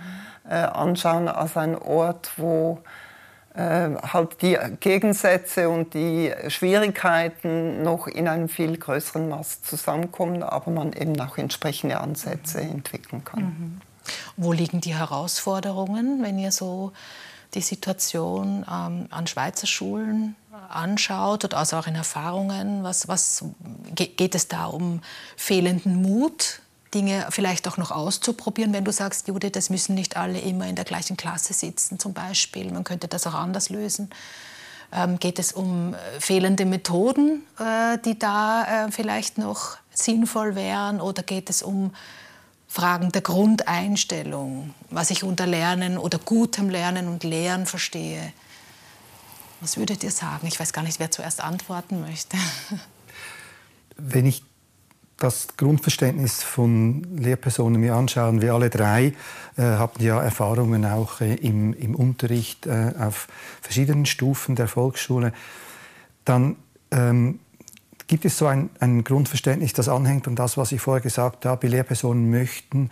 äh, 0.50 0.56
anschauen, 0.56 1.28
als 1.28 1.56
ein 1.56 1.78
Ort, 1.78 2.32
wo 2.38 2.80
halt 3.58 4.42
die 4.42 4.58
Gegensätze 4.80 5.70
und 5.70 5.94
die 5.94 6.32
Schwierigkeiten 6.48 7.82
noch 7.84 8.08
in 8.08 8.28
einem 8.28 8.50
viel 8.50 8.78
größeren 8.78 9.30
Maß 9.30 9.64
zusammenkommen, 9.64 10.44
aber 10.44 10.72
man 10.72 10.94
eben 10.94 11.20
auch 11.20 11.38
entsprechende 11.38 12.00
Ansätze 12.00 12.62
entwickeln 12.62 13.24
kann. 13.24 13.44
Mhm. 13.44 13.82
Wo 14.38 14.54
liegen 14.54 14.80
die 14.82 14.96
Herausforderungen, 14.96 16.24
wenn 16.24 16.38
ihr 16.40 16.52
so 16.52 16.94
die 17.54 17.62
Situation 17.62 18.66
ähm, 18.70 19.08
an 19.10 19.28
Schweizer 19.28 19.68
Schulen 19.68 20.36
anschaut 20.70 21.46
oder 21.46 21.58
also 21.58 21.78
auch 21.78 21.88
in 21.88 21.96
Erfahrungen? 21.96 22.84
Was, 22.84 23.08
was 23.08 23.46
geht 23.96 24.36
es 24.36 24.48
da 24.48 24.66
um 24.66 25.02
fehlenden 25.36 26.02
Mut, 26.02 26.62
Dinge 26.94 27.28
vielleicht 27.30 27.68
auch 27.68 27.78
noch 27.78 27.92
auszuprobieren, 27.92 28.74
wenn 28.74 28.86
du 28.86 28.92
sagst, 28.92 29.28
Judith, 29.28 29.52
das 29.54 29.70
müssen 29.70 29.96
nicht 29.96 30.18
alle 30.18 30.40
immer 30.40 30.68
in 30.68 30.76
der 30.76 30.86
gleichen 30.86 31.18
Klasse 31.18 31.54
sitzen 31.54 32.00
zum 32.00 32.14
Beispiel, 32.14 32.72
man 32.72 32.84
könnte 32.84 33.08
das 33.08 33.28
auch 33.28 33.34
anders 33.34 33.70
lösen. 33.70 34.10
Ähm, 34.92 35.20
geht 35.20 35.38
es 35.38 35.52
um 35.52 35.94
äh, 35.94 35.98
fehlende 36.20 36.66
Methoden, 36.66 37.44
äh, 37.60 37.98
die 38.06 38.18
da 38.18 38.86
äh, 38.86 38.92
vielleicht 38.92 39.38
noch 39.38 39.78
sinnvoll 39.94 40.56
wären, 40.56 41.02
oder 41.02 41.24
geht 41.24 41.50
es 41.50 41.62
um 41.62 41.94
Fragen 42.70 43.12
der 43.12 43.22
Grundeinstellung, 43.22 44.74
was 44.90 45.10
ich 45.10 45.24
unter 45.24 45.46
Lernen 45.46 45.98
oder 45.98 46.20
gutem 46.20 46.70
Lernen 46.70 47.10
und 47.10 47.26
Lehren 47.26 47.66
verstehe? 47.66 48.32
Was 49.60 49.78
würdet 49.78 50.04
ihr 50.04 50.12
sagen? 50.12 50.48
Ich 50.48 50.60
weiß 50.60 50.72
gar 50.72 50.84
nicht, 50.84 51.00
wer 51.00 51.12
zuerst 51.12 51.42
antworten 51.44 52.00
möchte. 52.02 52.38
Wenn 53.98 54.26
ich 54.26 54.44
das 55.18 55.48
Grundverständnis 55.58 56.44
von 56.44 57.04
Lehrpersonen 57.18 57.82
mir 57.82 57.96
anschaue, 57.96 58.42
wir 58.42 58.54
alle 58.54 58.70
drei 58.70 59.14
äh, 59.58 59.64
haben 59.64 60.02
ja 60.02 60.22
Erfahrungen 60.22 60.86
auch 60.86 61.22
äh, 61.22 61.36
im, 61.36 61.74
im, 61.74 61.96
Unterricht 61.96 62.68
äh, 62.68 62.94
auf 63.00 63.28
verschiedenen 63.62 64.06
Stufen 64.06 64.56
der 64.56 64.68
Volksschule, 64.68 65.34
dann 66.24 66.56
ähm, 66.92 67.40
gibt 68.08 68.26
es 68.26 68.38
so 68.38 68.46
ein, 68.46 68.70
ein, 68.80 69.04
Grundverständnis, 69.04 69.74
das 69.74 69.90
anhängt 69.90 70.28
an 70.28 70.36
das, 70.36 70.56
was 70.56 70.72
ich 70.72 70.82
vorher 70.82 71.02
gesagt 71.02 71.46
habe. 71.46 71.68
Lehrpersonen 71.68 72.30
möchten 72.30 72.90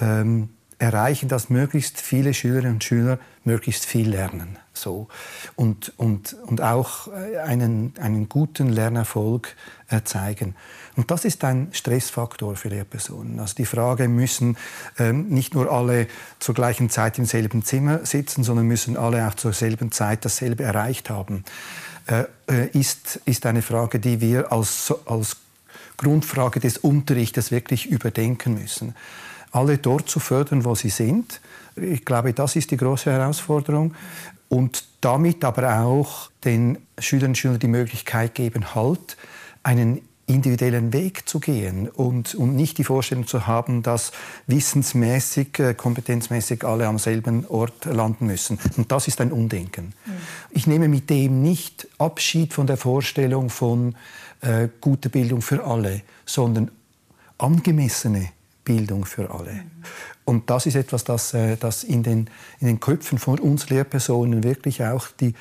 ähm, 0.00 0.48
erreichen, 0.80 1.28
dass 1.28 1.50
möglichst 1.50 2.00
viele 2.00 2.32
Schülerinnen 2.32 2.74
und 2.74 2.84
Schüler 2.84 3.18
möglichst 3.44 3.84
viel 3.84 4.08
lernen. 4.08 4.58
So. 4.72 5.08
Und, 5.54 5.92
und, 5.98 6.36
und 6.46 6.62
auch 6.62 7.08
äh, 7.08 7.36
einen, 7.38 7.92
einen 8.00 8.28
guten 8.28 8.70
Lernerfolg 8.70 9.54
äh, 9.88 10.00
zeigen. 10.04 10.56
Und 10.96 11.10
das 11.10 11.26
ist 11.26 11.44
ein 11.44 11.68
Stressfaktor 11.72 12.56
für 12.56 12.70
Lehrpersonen. 12.70 13.40
Also 13.40 13.54
die 13.56 13.66
Frage, 13.66 14.08
müssen 14.08 14.56
ähm, 14.98 15.28
nicht 15.28 15.54
nur 15.54 15.70
alle 15.70 16.06
zur 16.38 16.54
gleichen 16.54 16.88
Zeit 16.88 17.18
im 17.18 17.26
selben 17.26 17.62
Zimmer 17.62 18.04
sitzen, 18.06 18.42
sondern 18.42 18.66
müssen 18.66 18.96
alle 18.96 19.28
auch 19.28 19.34
zur 19.34 19.52
selben 19.52 19.92
Zeit 19.92 20.24
dasselbe 20.24 20.62
erreicht 20.62 21.10
haben, 21.10 21.44
äh, 22.06 22.24
äh 22.50 22.68
ist, 22.72 23.20
ist 23.26 23.44
eine 23.44 23.60
Frage, 23.60 24.00
die 24.00 24.22
wir 24.22 24.50
als, 24.50 24.94
als 25.04 25.36
Grundfrage 25.98 26.58
des 26.58 26.78
Unterrichtes 26.78 27.50
wirklich 27.50 27.90
überdenken 27.90 28.54
müssen 28.54 28.94
alle 29.52 29.78
dort 29.78 30.08
zu 30.08 30.20
fördern, 30.20 30.64
wo 30.64 30.74
sie 30.74 30.90
sind. 30.90 31.40
Ich 31.76 32.04
glaube, 32.04 32.32
das 32.32 32.56
ist 32.56 32.70
die 32.70 32.76
große 32.76 33.10
Herausforderung. 33.10 33.94
Und 34.48 34.84
damit 35.00 35.44
aber 35.44 35.80
auch 35.80 36.30
den 36.44 36.78
Schülerinnen 36.98 37.30
und 37.30 37.38
Schülern 37.38 37.58
die 37.58 37.68
Möglichkeit 37.68 38.34
geben, 38.34 38.74
halt 38.74 39.16
einen 39.62 40.00
individuellen 40.30 40.92
Weg 40.92 41.28
zu 41.28 41.40
gehen 41.40 41.88
und, 41.88 42.34
und 42.34 42.54
nicht 42.54 42.78
die 42.78 42.84
Vorstellung 42.84 43.26
zu 43.26 43.46
haben, 43.46 43.82
dass 43.82 44.12
wissensmäßig, 44.46 45.58
äh, 45.58 45.74
kompetenzmäßig 45.74 46.64
alle 46.64 46.86
am 46.86 46.98
selben 46.98 47.46
Ort 47.46 47.84
landen 47.84 48.26
müssen. 48.26 48.58
Und 48.76 48.92
das 48.92 49.08
ist 49.08 49.20
ein 49.20 49.32
Umdenken. 49.32 49.86
Mhm. 50.06 50.12
Ich 50.50 50.66
nehme 50.66 50.88
mit 50.88 51.10
dem 51.10 51.42
nicht 51.42 51.88
Abschied 51.98 52.54
von 52.54 52.66
der 52.66 52.76
Vorstellung 52.76 53.50
von 53.50 53.96
äh, 54.40 54.68
guter 54.80 55.08
Bildung 55.08 55.42
für 55.42 55.64
alle, 55.64 56.02
sondern 56.24 56.70
angemessene 57.38 58.30
Bildung 58.64 59.04
für 59.04 59.30
alle. 59.30 59.64
Und 60.24 60.50
das 60.50 60.66
ist 60.66 60.76
etwas, 60.76 61.04
das, 61.04 61.34
äh, 61.34 61.56
das 61.56 61.84
in, 61.84 62.02
den, 62.02 62.30
in 62.60 62.66
den 62.66 62.80
Köpfen 62.80 63.18
von 63.18 63.38
uns 63.38 63.68
Lehrpersonen 63.70 64.44
wirklich 64.44 64.84
auch 64.84 65.08
die, 65.08 65.34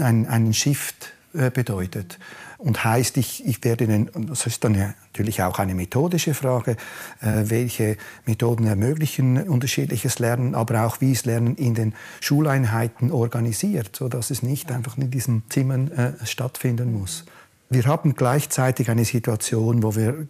ein, 0.00 0.26
einen 0.26 0.54
Shift 0.54 1.12
äh, 1.34 1.50
bedeutet. 1.50 2.18
Und 2.58 2.84
heißt, 2.84 3.16
ich, 3.16 3.44
ich 3.44 3.64
werde 3.64 3.88
den, 3.88 4.08
das 4.28 4.46
ist 4.46 4.62
dann 4.62 4.74
natürlich 4.74 5.42
auch 5.42 5.58
eine 5.58 5.74
methodische 5.74 6.34
Frage, 6.34 6.76
äh, 7.20 7.44
welche 7.46 7.96
Methoden 8.24 8.66
ermöglichen 8.66 9.48
unterschiedliches 9.48 10.20
Lernen, 10.20 10.54
aber 10.54 10.84
auch 10.84 11.00
wie 11.00 11.10
es 11.10 11.24
Lernen 11.24 11.56
in 11.56 11.74
den 11.74 11.94
Schuleinheiten 12.20 13.10
organisiert, 13.10 13.96
sodass 13.96 14.30
es 14.30 14.44
nicht 14.44 14.70
einfach 14.70 14.96
in 14.96 15.10
diesen 15.10 15.42
Zimmern 15.48 15.90
stattfinden 16.24 16.92
muss. 16.92 17.24
Wir 17.68 17.86
haben 17.86 18.14
gleichzeitig 18.14 18.90
eine 18.90 19.04
Situation, 19.04 19.82
wo 19.82 19.96
wir 19.96 20.28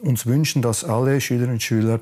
uns 0.00 0.26
wünschen, 0.26 0.62
dass 0.62 0.84
alle 0.84 1.20
Schülerinnen 1.20 1.54
und 1.54 1.62
Schüler 1.62 2.00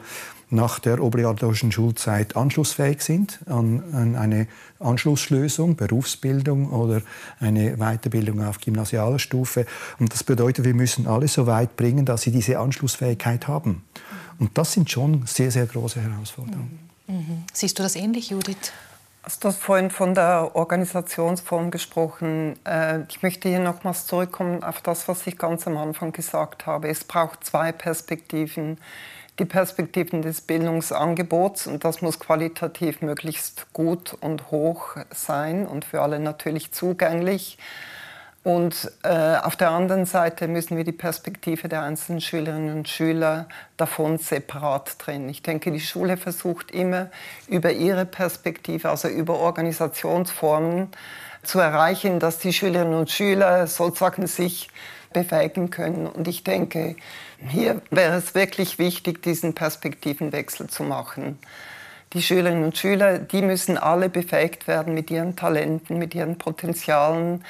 nach 0.50 0.80
der 0.80 1.02
obligatorischen 1.02 1.70
Schulzeit 1.70 2.36
anschlussfähig 2.36 3.02
sind 3.02 3.40
an, 3.46 3.82
an, 3.92 4.16
eine 4.16 4.48
Anschlusslösung, 4.80 5.76
Berufsbildung 5.76 6.70
oder 6.70 7.02
eine 7.38 7.76
Weiterbildung 7.76 8.44
auf 8.44 8.60
gymnasialer 8.60 9.18
Stufe. 9.18 9.64
Und 9.98 10.12
das 10.12 10.24
bedeutet, 10.24 10.64
wir 10.64 10.74
müssen 10.74 11.06
alle 11.06 11.28
so 11.28 11.46
weit 11.46 11.76
bringen, 11.76 12.04
dass 12.04 12.22
sie 12.22 12.32
diese 12.32 12.58
Anschlussfähigkeit 12.58 13.46
haben. 13.46 13.84
Und 14.38 14.56
das 14.58 14.72
sind 14.72 14.90
schon 14.90 15.24
sehr, 15.26 15.50
sehr 15.50 15.66
große 15.66 16.00
Herausforderungen. 16.00 16.80
Mhm. 17.06 17.14
mhm. 17.14 17.44
Siehst 17.52 17.78
du 17.78 17.82
das 17.82 17.94
ähnlich, 17.94 18.30
Judith? 18.30 18.72
Hast 19.22 19.44
du 19.44 19.50
vorhin 19.52 19.90
von 19.90 20.14
der 20.14 20.52
Organisationsform 20.54 21.70
gesprochen? 21.70 22.58
Äh, 22.66 23.02
ich 23.08 23.22
möchte 23.22 23.50
hier 23.50 23.58
nochmals 23.60 24.06
zurückkommen 24.06 24.64
auf 24.64 24.80
das, 24.80 25.08
was 25.08 25.26
ich 25.26 25.36
ganz 25.36 25.66
am 25.66 25.76
Anfang 25.76 26.12
gesagt 26.12 26.66
habe. 26.66 26.88
Es 26.88 27.04
braucht 27.04 27.44
zwei 27.44 27.70
Perspektiven 27.70 28.78
die 29.40 29.46
Perspektiven 29.46 30.20
des 30.20 30.42
Bildungsangebots 30.42 31.66
und 31.66 31.84
das 31.84 32.02
muss 32.02 32.20
qualitativ 32.20 33.00
möglichst 33.00 33.72
gut 33.72 34.14
und 34.20 34.50
hoch 34.50 34.96
sein 35.10 35.66
und 35.66 35.86
für 35.86 36.02
alle 36.02 36.20
natürlich 36.20 36.72
zugänglich. 36.72 37.56
Und 38.42 38.90
äh, 39.02 39.36
auf 39.36 39.56
der 39.56 39.70
anderen 39.70 40.06
Seite 40.06 40.48
müssen 40.48 40.78
wir 40.78 40.84
die 40.84 40.92
Perspektive 40.92 41.68
der 41.68 41.82
einzelnen 41.82 42.22
Schülerinnen 42.22 42.74
und 42.74 42.88
Schüler 42.88 43.46
davon 43.76 44.16
separat 44.16 44.98
trennen. 44.98 45.28
Ich 45.28 45.42
denke, 45.42 45.70
die 45.70 45.80
Schule 45.80 46.16
versucht 46.16 46.70
immer 46.70 47.10
über 47.48 47.70
ihre 47.72 48.06
Perspektive, 48.06 48.88
also 48.88 49.08
über 49.08 49.38
Organisationsformen, 49.38 50.88
zu 51.42 51.58
erreichen, 51.58 52.18
dass 52.18 52.38
die 52.38 52.52
Schülerinnen 52.52 52.94
und 52.94 53.10
Schüler 53.10 53.66
sozusagen 53.66 54.26
sich 54.26 54.68
befähigen 55.12 55.70
können. 55.70 56.06
Und 56.06 56.26
ich 56.26 56.44
denke, 56.44 56.96
hier 57.46 57.82
wäre 57.90 58.16
es 58.16 58.34
wirklich 58.34 58.78
wichtig, 58.78 59.22
diesen 59.22 59.54
Perspektivenwechsel 59.54 60.68
zu 60.68 60.82
machen. 60.82 61.38
Die 62.12 62.22
Schülerinnen 62.22 62.64
und 62.64 62.76
Schüler, 62.76 63.18
die 63.18 63.42
müssen 63.42 63.76
alle 63.78 64.08
befähigt 64.08 64.66
werden 64.66 64.94
mit 64.94 65.10
ihren 65.10 65.36
Talenten, 65.36 65.98
mit 65.98 66.14
ihren 66.14 66.38
Potenzialen, 66.38 67.44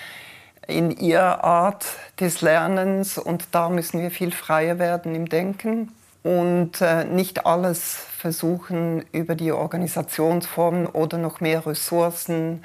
in 0.70 0.90
ihrer 0.90 1.44
Art 1.44 1.84
des 2.18 2.40
Lernens. 2.40 3.18
Und 3.18 3.48
da 3.52 3.68
müssen 3.68 4.00
wir 4.00 4.10
viel 4.10 4.32
freier 4.32 4.78
werden 4.78 5.14
im 5.14 5.28
Denken 5.28 5.92
und 6.22 6.80
äh, 6.80 7.04
nicht 7.04 7.46
alles 7.46 7.96
versuchen 8.16 9.04
über 9.12 9.34
die 9.34 9.52
Organisationsformen 9.52 10.86
oder 10.86 11.18
noch 11.18 11.40
mehr 11.40 11.66
Ressourcen 11.66 12.62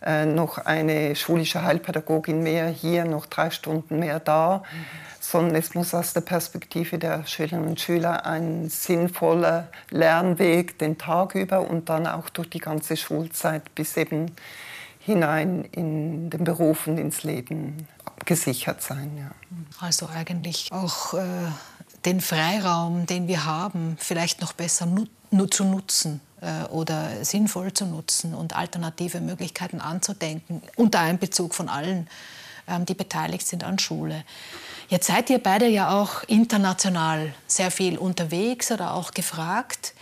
äh, 0.00 0.26
noch 0.26 0.58
eine 0.58 1.16
schulische 1.16 1.62
Heilpädagogin 1.64 2.42
mehr 2.42 2.68
hier, 2.68 3.04
noch 3.04 3.26
drei 3.26 3.50
Stunden 3.50 3.98
mehr 3.98 4.20
da, 4.20 4.58
mhm. 4.58 4.86
sondern 5.18 5.56
es 5.56 5.74
muss 5.74 5.92
aus 5.92 6.12
der 6.12 6.20
Perspektive 6.20 6.98
der 6.98 7.26
Schülerinnen 7.26 7.70
und 7.70 7.80
Schüler 7.80 8.24
ein 8.24 8.68
sinnvoller 8.68 9.66
Lernweg 9.90 10.78
den 10.78 10.98
Tag 10.98 11.34
über 11.34 11.68
und 11.68 11.88
dann 11.88 12.06
auch 12.06 12.28
durch 12.28 12.48
die 12.48 12.60
ganze 12.60 12.96
Schulzeit 12.96 13.74
bis 13.74 13.96
eben 13.96 14.36
hinein 15.08 15.64
in 15.72 16.28
den 16.28 16.44
Beruf 16.44 16.86
und 16.86 16.98
ins 16.98 17.22
Leben 17.22 17.88
gesichert 18.26 18.82
sein. 18.82 19.10
Ja. 19.18 19.30
Also 19.80 20.06
eigentlich 20.06 20.70
auch 20.70 21.14
äh, 21.14 21.24
den 22.04 22.20
Freiraum, 22.20 23.06
den 23.06 23.26
wir 23.26 23.46
haben, 23.46 23.96
vielleicht 23.98 24.42
noch 24.42 24.52
besser 24.52 24.86
nut 24.86 25.54
zu 25.54 25.64
nutzen 25.64 26.20
äh, 26.42 26.64
oder 26.66 27.24
sinnvoll 27.24 27.72
zu 27.72 27.86
nutzen 27.86 28.34
und 28.34 28.54
alternative 28.54 29.20
Möglichkeiten 29.22 29.80
anzudenken, 29.80 30.62
unter 30.76 31.00
Einbezug 31.00 31.54
von 31.54 31.70
allen, 31.70 32.06
ähm, 32.66 32.84
die 32.84 32.94
beteiligt 32.94 33.46
sind 33.46 33.64
an 33.64 33.78
Schule. 33.78 34.24
Jetzt 34.88 35.06
seid 35.06 35.30
ihr 35.30 35.42
beide 35.42 35.68
ja 35.68 35.90
auch 35.90 36.22
international 36.24 37.32
sehr 37.46 37.70
viel 37.70 37.96
unterwegs 37.96 38.70
oder 38.70 38.92
auch 38.92 39.12
gefragt 39.12 39.94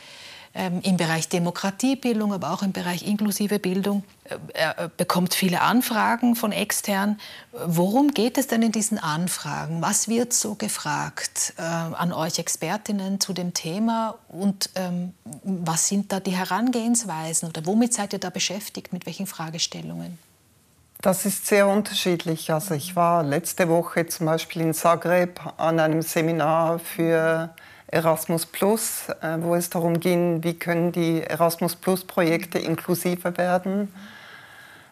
im 0.82 0.96
Bereich 0.96 1.28
Demokratiebildung, 1.28 2.32
aber 2.32 2.50
auch 2.52 2.62
im 2.62 2.72
Bereich 2.72 3.06
inklusive 3.06 3.58
Bildung. 3.58 4.04
Äh, 4.24 4.36
er 4.54 4.88
bekommt 4.88 5.34
viele 5.34 5.60
Anfragen 5.60 6.34
von 6.34 6.52
extern. 6.52 7.18
Worum 7.52 8.12
geht 8.12 8.38
es 8.38 8.46
denn 8.46 8.62
in 8.62 8.72
diesen 8.72 8.98
Anfragen? 8.98 9.82
Was 9.82 10.08
wird 10.08 10.32
so 10.32 10.54
gefragt 10.54 11.54
äh, 11.58 11.62
an 11.62 12.12
euch 12.12 12.38
Expertinnen 12.38 13.20
zu 13.20 13.32
dem 13.32 13.52
Thema? 13.52 14.16
Und 14.28 14.70
ähm, 14.76 15.12
was 15.42 15.88
sind 15.88 16.12
da 16.12 16.20
die 16.20 16.36
Herangehensweisen 16.36 17.48
oder 17.48 17.66
womit 17.66 17.92
seid 17.92 18.12
ihr 18.12 18.18
da 18.18 18.30
beschäftigt? 18.30 18.92
Mit 18.92 19.04
welchen 19.06 19.26
Fragestellungen? 19.26 20.18
Das 21.02 21.26
ist 21.26 21.46
sehr 21.46 21.68
unterschiedlich. 21.68 22.50
Also 22.50 22.74
ich 22.74 22.96
war 22.96 23.22
letzte 23.22 23.68
Woche 23.68 24.06
zum 24.06 24.26
Beispiel 24.26 24.62
in 24.62 24.74
Zagreb 24.74 25.40
an 25.58 25.78
einem 25.78 26.00
Seminar 26.00 26.78
für 26.78 27.54
Erasmus 27.88 28.46
Plus, 28.46 29.08
äh, 29.20 29.38
wo 29.40 29.54
es 29.54 29.70
darum 29.70 30.00
ging, 30.00 30.42
wie 30.42 30.54
können 30.54 30.92
die 30.92 31.22
Erasmus 31.22 31.76
Plus 31.76 32.04
Projekte 32.04 32.58
inklusiver 32.58 33.36
werden. 33.38 33.92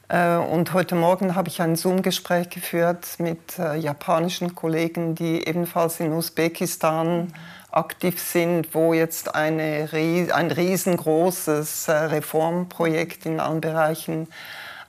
Äh, 0.09 0.37
und 0.37 0.73
heute 0.73 0.95
Morgen 0.95 1.35
habe 1.35 1.49
ich 1.49 1.61
ein 1.61 1.75
Zoom-Gespräch 1.75 2.51
geführt 2.51 3.17
mit 3.19 3.59
äh, 3.59 3.77
japanischen 3.77 4.55
Kollegen, 4.55 5.17
die 5.17 5.47
ebenfalls 5.47 5.99
in 5.99 6.13
Usbekistan 6.13 7.33
aktiv 7.73 8.21
sind, 8.21 8.73
wo 8.75 8.95
jetzt 8.95 9.35
eine, 9.35 9.89
ein 10.33 10.51
riesengroßes 10.53 11.89
Reformprojekt 11.89 13.27
in 13.27 13.41
allen 13.41 13.61
Bereichen 13.61 14.29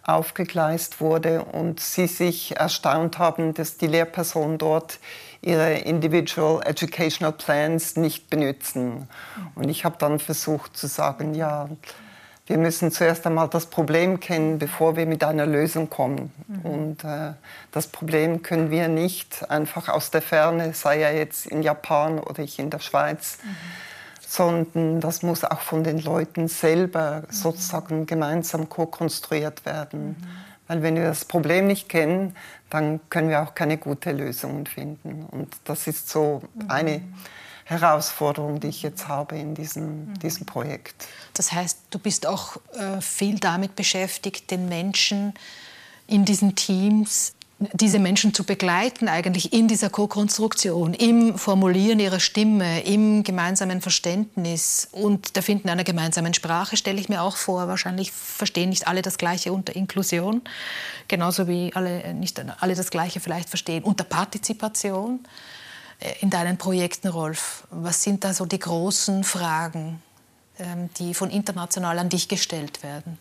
aufgegleist 0.03 1.01
wurde 1.01 1.43
und 1.43 1.79
sie 1.79 2.05
sich 2.05 2.55
erstaunt 2.57 3.17
haben, 3.17 3.55
dass 3.55 3.77
die 3.77 3.87
Lehrpersonen 3.87 4.59
dort 4.59 4.99
ihre 5.45 5.73
Individual 5.73 6.61
Educational 6.65 7.31
Plans 7.31 7.95
nicht 7.95 8.29
benutzen. 8.29 9.07
Und 9.53 9.69
ich 9.69 9.85
habe 9.85 9.95
dann 9.99 10.19
versucht 10.19 10.75
zu 10.75 10.87
sagen, 10.87 11.35
ja, 11.35 11.69
wir 12.47 12.57
müssen 12.57 12.91
zuerst 12.91 13.25
einmal 13.25 13.47
das 13.47 13.67
Problem 13.67 14.19
kennen, 14.19 14.59
bevor 14.59 14.95
wir 14.95 15.05
mit 15.05 15.23
einer 15.23 15.45
Lösung 15.45 15.89
kommen. 15.89 16.31
Mhm. 16.47 16.61
Und 16.61 17.03
äh, 17.03 17.33
das 17.71 17.87
Problem 17.87 18.43
können 18.43 18.69
wir 18.69 18.87
nicht 18.87 19.49
einfach 19.49 19.89
aus 19.89 20.11
der 20.11 20.21
Ferne, 20.21 20.73
sei 20.73 21.01
er 21.01 21.15
jetzt 21.15 21.47
in 21.47 21.63
Japan 21.63 22.19
oder 22.19 22.39
ich 22.43 22.59
in 22.59 22.69
der 22.69 22.79
Schweiz, 22.79 23.39
mhm. 23.43 23.47
sondern 24.27 25.01
das 25.01 25.23
muss 25.23 25.43
auch 25.43 25.61
von 25.61 25.83
den 25.83 25.99
Leuten 25.99 26.47
selber 26.47 27.21
mhm. 27.21 27.33
sozusagen 27.33 28.05
gemeinsam 28.05 28.69
ko-konstruiert 28.69 29.65
werden. 29.65 30.09
Mhm. 30.09 30.15
Weil 30.67 30.81
wenn 30.81 30.95
wir 30.95 31.03
das 31.03 31.25
Problem 31.25 31.67
nicht 31.67 31.89
kennen, 31.89 32.35
dann 32.75 32.99
können 33.09 33.29
wir 33.29 33.41
auch 33.41 33.55
keine 33.55 33.77
guten 33.77 34.17
Lösungen 34.17 34.65
finden. 34.65 35.25
Und 35.31 35.55
das 35.63 35.87
ist 35.87 36.09
so 36.09 36.41
mhm. 36.53 36.69
eine 36.69 37.01
Herausforderung, 37.63 38.59
die 38.59 38.67
ich 38.67 38.83
jetzt 38.83 39.07
habe 39.07 39.37
in 39.37 39.55
diesem, 39.55 40.09
mhm. 40.09 40.19
diesem 40.19 40.45
Projekt. 40.45 41.07
Das 41.33 41.53
heißt, 41.53 41.79
du 41.89 41.99
bist 41.99 42.27
auch 42.27 42.57
äh, 42.73 42.99
viel 42.99 43.39
damit 43.39 43.75
beschäftigt, 43.75 44.51
den 44.51 44.67
Menschen 44.67 45.33
in 46.05 46.25
diesen 46.25 46.55
Teams 46.55 47.33
diese 47.57 47.99
Menschen 47.99 48.33
zu 48.33 48.43
begleiten, 48.43 49.07
eigentlich 49.07 49.53
in 49.53 49.67
dieser 49.67 49.89
Co-Konstruktion, 49.89 50.93
im 50.93 51.37
Formulieren 51.37 51.99
ihrer 51.99 52.19
Stimme, 52.19 52.83
im 52.83 53.23
gemeinsamen 53.23 53.81
Verständnis 53.81 54.89
und 54.91 55.37
der 55.37 55.43
Finden 55.43 55.69
einer 55.69 55.85
gemeinsamen 55.85 56.33
Sprache, 56.33 56.75
stelle 56.75 56.99
ich 56.99 57.07
mir 57.07 57.21
auch 57.21 57.37
vor. 57.37 57.67
Wahrscheinlich 57.69 58.11
verstehen 58.11 58.69
nicht 58.69 58.87
alle 58.87 59.01
das 59.01 59.17
Gleiche 59.17 59.53
unter 59.53 59.75
Inklusion, 59.75 60.41
genauso 61.07 61.47
wie 61.47 61.71
alle, 61.73 62.13
nicht 62.13 62.43
alle 62.59 62.75
das 62.75 62.91
Gleiche 62.91 63.21
vielleicht 63.21 63.47
verstehen 63.47 63.83
unter 63.83 64.03
Partizipation. 64.03 65.21
Äh, 65.99 66.13
in 66.21 66.29
deinen 66.29 66.57
Projekten, 66.57 67.07
Rolf, 67.07 67.67
was 67.69 68.03
sind 68.03 68.23
da 68.23 68.33
so 68.33 68.45
die 68.45 68.59
großen 68.59 69.23
Fragen, 69.23 70.01
ähm, 70.59 70.89
die 70.99 71.13
von 71.13 71.29
international 71.29 71.99
an 71.99 72.09
dich 72.09 72.27
gestellt 72.27 72.83
werden? 72.83 73.17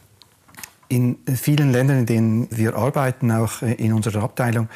In 0.94 1.18
vielen 1.34 1.72
Ländern, 1.72 1.98
in 1.98 2.06
denen 2.06 2.48
wir 2.52 2.76
arbeiten, 2.76 3.32
auch 3.32 3.62
in 3.62 3.92
unserer 3.92 4.22
Abteilung, 4.22 4.68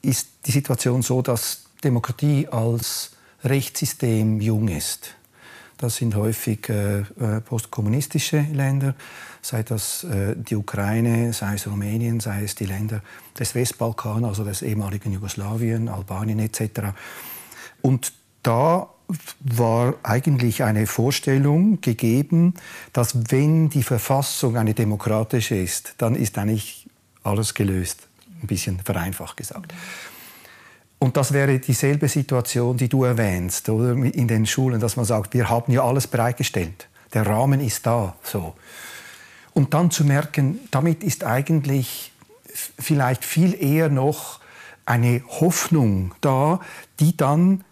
ist 0.00 0.28
die 0.46 0.52
Situation 0.52 1.02
so, 1.02 1.22
dass 1.22 1.64
Demokratie 1.82 2.46
als 2.46 3.16
Rechtssystem 3.42 4.40
jung 4.40 4.68
ist. 4.68 5.16
Das 5.76 5.96
sind 5.96 6.14
häufig 6.14 6.68
äh, 6.68 7.00
äh, 7.00 7.40
postkommunistische 7.40 8.46
Länder, 8.52 8.94
sei 9.42 9.64
das 9.64 10.04
äh, 10.04 10.36
die 10.36 10.54
Ukraine, 10.54 11.32
sei 11.32 11.54
es 11.54 11.66
Rumänien, 11.66 12.20
sei 12.20 12.44
es 12.44 12.54
die 12.54 12.66
Länder 12.66 13.02
des 13.36 13.56
Westbalkan, 13.56 14.24
also 14.24 14.44
des 14.44 14.62
ehemaligen 14.62 15.12
Jugoslawien, 15.14 15.88
Albanien 15.88 16.38
etc. 16.38 16.92
Und 17.82 18.12
da 18.44 18.88
war 19.40 19.94
eigentlich 20.02 20.62
eine 20.62 20.86
Vorstellung 20.86 21.80
gegeben, 21.80 22.54
dass 22.92 23.30
wenn 23.30 23.68
die 23.68 23.82
Verfassung 23.82 24.56
eine 24.56 24.74
demokratische 24.74 25.56
ist, 25.56 25.94
dann 25.98 26.16
ist 26.16 26.38
eigentlich 26.38 26.88
alles 27.22 27.54
gelöst, 27.54 28.08
ein 28.42 28.46
bisschen 28.46 28.80
vereinfacht 28.80 29.36
gesagt. 29.36 29.72
Und 30.98 31.16
das 31.16 31.32
wäre 31.32 31.58
dieselbe 31.58 32.08
Situation, 32.08 32.76
die 32.76 32.88
du 32.88 33.04
erwähnst, 33.04 33.68
oder 33.68 33.92
in 33.92 34.28
den 34.28 34.46
Schulen, 34.46 34.80
dass 34.80 34.96
man 34.96 35.04
sagt, 35.04 35.34
wir 35.34 35.48
haben 35.48 35.72
ja 35.72 35.84
alles 35.84 36.06
bereitgestellt, 36.06 36.88
der 37.12 37.26
Rahmen 37.26 37.60
ist 37.60 37.86
da, 37.86 38.16
so. 38.22 38.54
Und 39.52 39.72
dann 39.72 39.90
zu 39.90 40.04
merken, 40.04 40.60
damit 40.70 41.02
ist 41.02 41.24
eigentlich 41.24 42.12
vielleicht 42.78 43.24
viel 43.24 43.54
eher 43.62 43.88
noch 43.88 44.40
eine 44.84 45.22
Hoffnung 45.28 46.14
da, 46.20 46.60
die 47.00 47.16
dann 47.16 47.64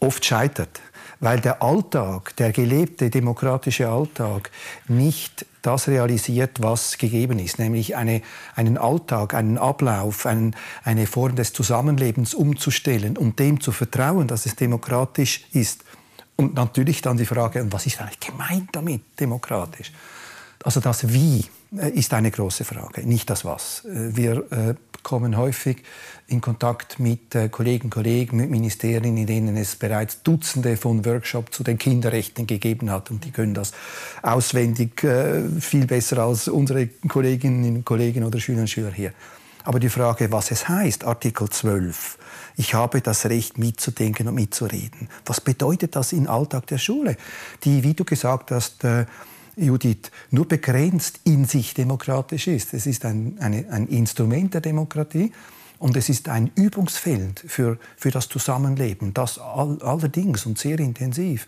oft 0.00 0.24
scheitert, 0.24 0.80
weil 1.20 1.40
der 1.40 1.62
Alltag, 1.62 2.36
der 2.36 2.52
gelebte 2.52 3.10
demokratische 3.10 3.88
Alltag 3.88 4.50
nicht 4.88 5.46
das 5.62 5.88
realisiert, 5.88 6.62
was 6.62 6.96
gegeben 6.96 7.38
ist, 7.38 7.58
nämlich 7.58 7.96
eine, 7.96 8.22
einen 8.54 8.78
Alltag, 8.78 9.34
einen 9.34 9.58
Ablauf, 9.58 10.26
einen, 10.26 10.54
eine 10.84 11.06
Form 11.06 11.34
des 11.34 11.52
Zusammenlebens 11.52 12.34
umzustellen 12.34 13.16
und 13.16 13.38
dem 13.38 13.60
zu 13.60 13.72
vertrauen, 13.72 14.28
dass 14.28 14.46
es 14.46 14.54
demokratisch 14.54 15.44
ist. 15.52 15.84
Und 16.36 16.54
natürlich 16.54 17.00
dann 17.00 17.16
die 17.16 17.26
Frage, 17.26 17.66
was 17.70 17.86
ist 17.86 18.00
eigentlich 18.00 18.20
gemeint 18.20 18.68
damit, 18.72 19.02
demokratisch? 19.18 19.90
Also 20.62 20.80
das 20.80 21.12
Wie 21.12 21.44
äh, 21.76 21.90
ist 21.90 22.12
eine 22.12 22.30
große 22.30 22.64
Frage, 22.64 23.06
nicht 23.06 23.30
das 23.30 23.44
Was. 23.44 23.84
Äh, 23.84 24.16
wir 24.16 24.52
äh, 24.52 24.74
kommen 25.06 25.36
häufig 25.36 25.84
in 26.26 26.40
Kontakt 26.40 26.98
mit 26.98 27.30
Kollegen 27.52 27.84
und 27.84 27.90
Kollegen, 27.90 28.38
mit 28.38 28.50
Ministerien, 28.50 29.16
in 29.16 29.26
denen 29.26 29.56
es 29.56 29.76
bereits 29.76 30.24
Dutzende 30.24 30.76
von 30.76 31.04
Workshops 31.04 31.56
zu 31.56 31.62
den 31.62 31.78
Kinderrechten 31.78 32.48
gegeben 32.48 32.90
hat. 32.90 33.12
Und 33.12 33.24
die 33.24 33.30
können 33.30 33.54
das 33.54 33.70
auswendig 34.22 35.00
viel 35.60 35.86
besser 35.86 36.18
als 36.18 36.48
unsere 36.48 36.88
Kolleginnen 37.06 37.76
und 37.76 37.84
Kollegen 37.84 38.24
oder 38.24 38.40
Schülerinnen 38.40 38.64
und 38.64 38.68
Schüler 38.68 38.90
hier. 38.90 39.12
Aber 39.62 39.78
die 39.78 39.90
Frage, 39.90 40.32
was 40.32 40.50
es 40.50 40.68
heißt, 40.68 41.04
Artikel 41.04 41.48
12, 41.48 42.18
ich 42.56 42.74
habe 42.74 43.00
das 43.00 43.26
Recht 43.26 43.58
mitzudenken 43.58 44.26
und 44.26 44.34
mitzureden. 44.34 45.08
Was 45.24 45.40
bedeutet 45.40 45.94
das 45.94 46.12
im 46.12 46.28
Alltag 46.28 46.66
der 46.66 46.78
Schule? 46.78 47.16
Die, 47.62 47.84
wie 47.84 47.94
du 47.94 48.04
gesagt 48.04 48.50
hast, 48.50 48.84
Judith, 49.56 50.10
nur 50.30 50.46
begrenzt 50.46 51.20
in 51.24 51.46
sich 51.46 51.72
demokratisch 51.74 52.46
ist. 52.46 52.74
Es 52.74 52.86
ist 52.86 53.04
ein, 53.04 53.38
eine, 53.40 53.66
ein 53.70 53.88
Instrument 53.88 54.52
der 54.54 54.60
Demokratie 54.60 55.32
und 55.78 55.96
es 55.96 56.08
ist 56.08 56.28
ein 56.28 56.50
Übungsfeld 56.54 57.42
für, 57.46 57.78
für 57.96 58.10
das 58.10 58.28
Zusammenleben, 58.28 59.14
das 59.14 59.38
all, 59.38 59.78
allerdings 59.82 60.46
und 60.46 60.58
sehr 60.58 60.78
intensiv. 60.78 61.46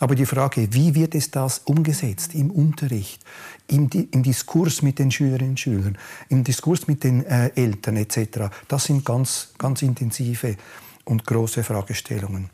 Aber 0.00 0.14
die 0.14 0.26
Frage, 0.26 0.72
wie 0.72 0.94
wird 0.94 1.16
es 1.16 1.32
das 1.32 1.58
umgesetzt 1.64 2.34
im 2.34 2.52
Unterricht, 2.52 3.24
im, 3.66 3.90
im 3.90 4.22
Diskurs 4.22 4.82
mit 4.82 5.00
den 5.00 5.10
Schülerinnen 5.10 5.50
und 5.50 5.60
Schülern, 5.60 5.98
im 6.28 6.44
Diskurs 6.44 6.86
mit 6.86 7.02
den 7.02 7.24
äh, 7.26 7.50
Eltern 7.56 7.96
etc., 7.96 8.50
das 8.68 8.84
sind 8.84 9.04
ganz, 9.04 9.48
ganz 9.58 9.82
intensive 9.82 10.56
und 11.04 11.26
große 11.26 11.64
Fragestellungen. 11.64 12.50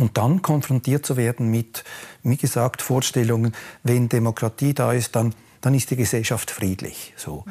Und 0.00 0.16
dann 0.16 0.40
konfrontiert 0.40 1.04
zu 1.04 1.18
werden 1.18 1.50
mit, 1.50 1.84
wie 2.22 2.38
gesagt, 2.38 2.80
Vorstellungen, 2.80 3.54
wenn 3.82 4.08
Demokratie 4.08 4.72
da 4.72 4.94
ist, 4.94 5.14
dann, 5.14 5.34
dann 5.60 5.74
ist 5.74 5.90
die 5.90 5.96
Gesellschaft 5.96 6.50
friedlich. 6.50 7.12
So. 7.16 7.44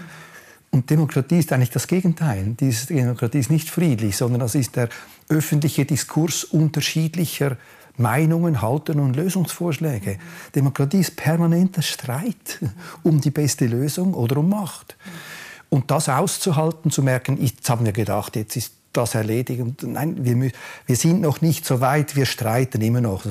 Und 0.72 0.90
Demokratie 0.90 1.38
ist 1.38 1.54
eigentlich 1.54 1.70
das 1.70 1.86
Gegenteil. 1.86 2.56
Diese 2.60 2.88
Demokratie 2.88 3.38
ist 3.38 3.52
nicht 3.52 3.70
friedlich, 3.70 4.18
sondern 4.18 4.40
das 4.40 4.56
ist 4.56 4.76
der 4.76 4.90
öffentliche 5.30 5.86
Diskurs 5.86 6.44
unterschiedlicher 6.44 7.56
Meinungen, 7.98 8.64
Halten 8.64 9.00
und 9.00 9.16
Lösungsvorschläge. 9.16 10.18
Demokratie 10.56 11.02
ist 11.02 11.18
permanenter 11.18 11.84
Streit 11.84 12.60
um 13.04 13.22
die 13.22 13.32
beste 13.32 13.68
Lösung 13.68 14.16
oder 14.16 14.38
um 14.38 14.50
Macht. 14.50 14.98
Und 15.70 15.92
das 15.92 16.10
auszuhalten, 16.10 16.90
zu 16.90 17.04
merken, 17.04 17.40
jetzt 17.40 17.70
haben 17.70 17.86
wir 17.86 17.92
gedacht, 17.92 18.36
jetzt 18.36 18.56
ist 18.56 18.79
das 19.00 19.16
erledigen. 19.16 19.76
Nein, 19.82 20.18
wir, 20.24 20.52
wir 20.86 20.96
sind 20.96 21.22
noch 21.22 21.42
nicht 21.42 21.66
so 21.66 21.82
weit, 21.82 22.16
wir 22.16 22.26
streiten 22.26 22.82
immer 22.82 23.02
noch. 23.02 23.24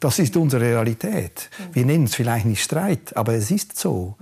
Das 0.00 0.18
ist 0.18 0.36
unsere 0.36 0.64
Realität. 0.64 1.50
Wir 1.72 1.84
nennen 1.84 2.04
es 2.04 2.14
vielleicht 2.14 2.46
nicht 2.46 2.62
Streit, 2.62 3.16
aber 3.16 3.34
es 3.34 3.50
ist 3.50 3.78
so. 3.78 4.16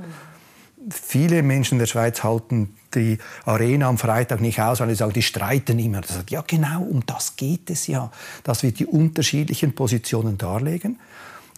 Viele 0.90 1.42
Menschen 1.42 1.74
in 1.74 1.78
der 1.80 1.86
Schweiz 1.86 2.22
halten 2.22 2.74
die 2.94 3.18
Arena 3.44 3.88
am 3.88 3.98
Freitag 3.98 4.40
nicht 4.40 4.60
aus, 4.60 4.80
weil 4.80 4.88
sie 4.88 4.96
sagen, 4.96 5.12
die 5.12 5.22
streiten 5.22 5.78
immer. 5.78 6.00
Das 6.00 6.14
sagt, 6.14 6.30
ja, 6.30 6.42
genau, 6.46 6.82
um 6.82 7.04
das 7.06 7.36
geht 7.36 7.70
es 7.70 7.86
ja, 7.86 8.10
dass 8.44 8.62
wir 8.62 8.72
die 8.72 8.86
unterschiedlichen 8.86 9.74
Positionen 9.74 10.38
darlegen 10.38 10.98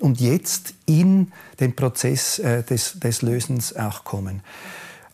und 0.01 0.21
jetzt 0.21 0.75
in 0.87 1.33
den 1.61 1.75
Prozess 1.75 2.39
äh, 2.41 2.63
des, 2.65 2.99
des 2.99 3.23
Lösens 3.23 3.75
auch 3.75 4.05
kommen. 4.05 4.43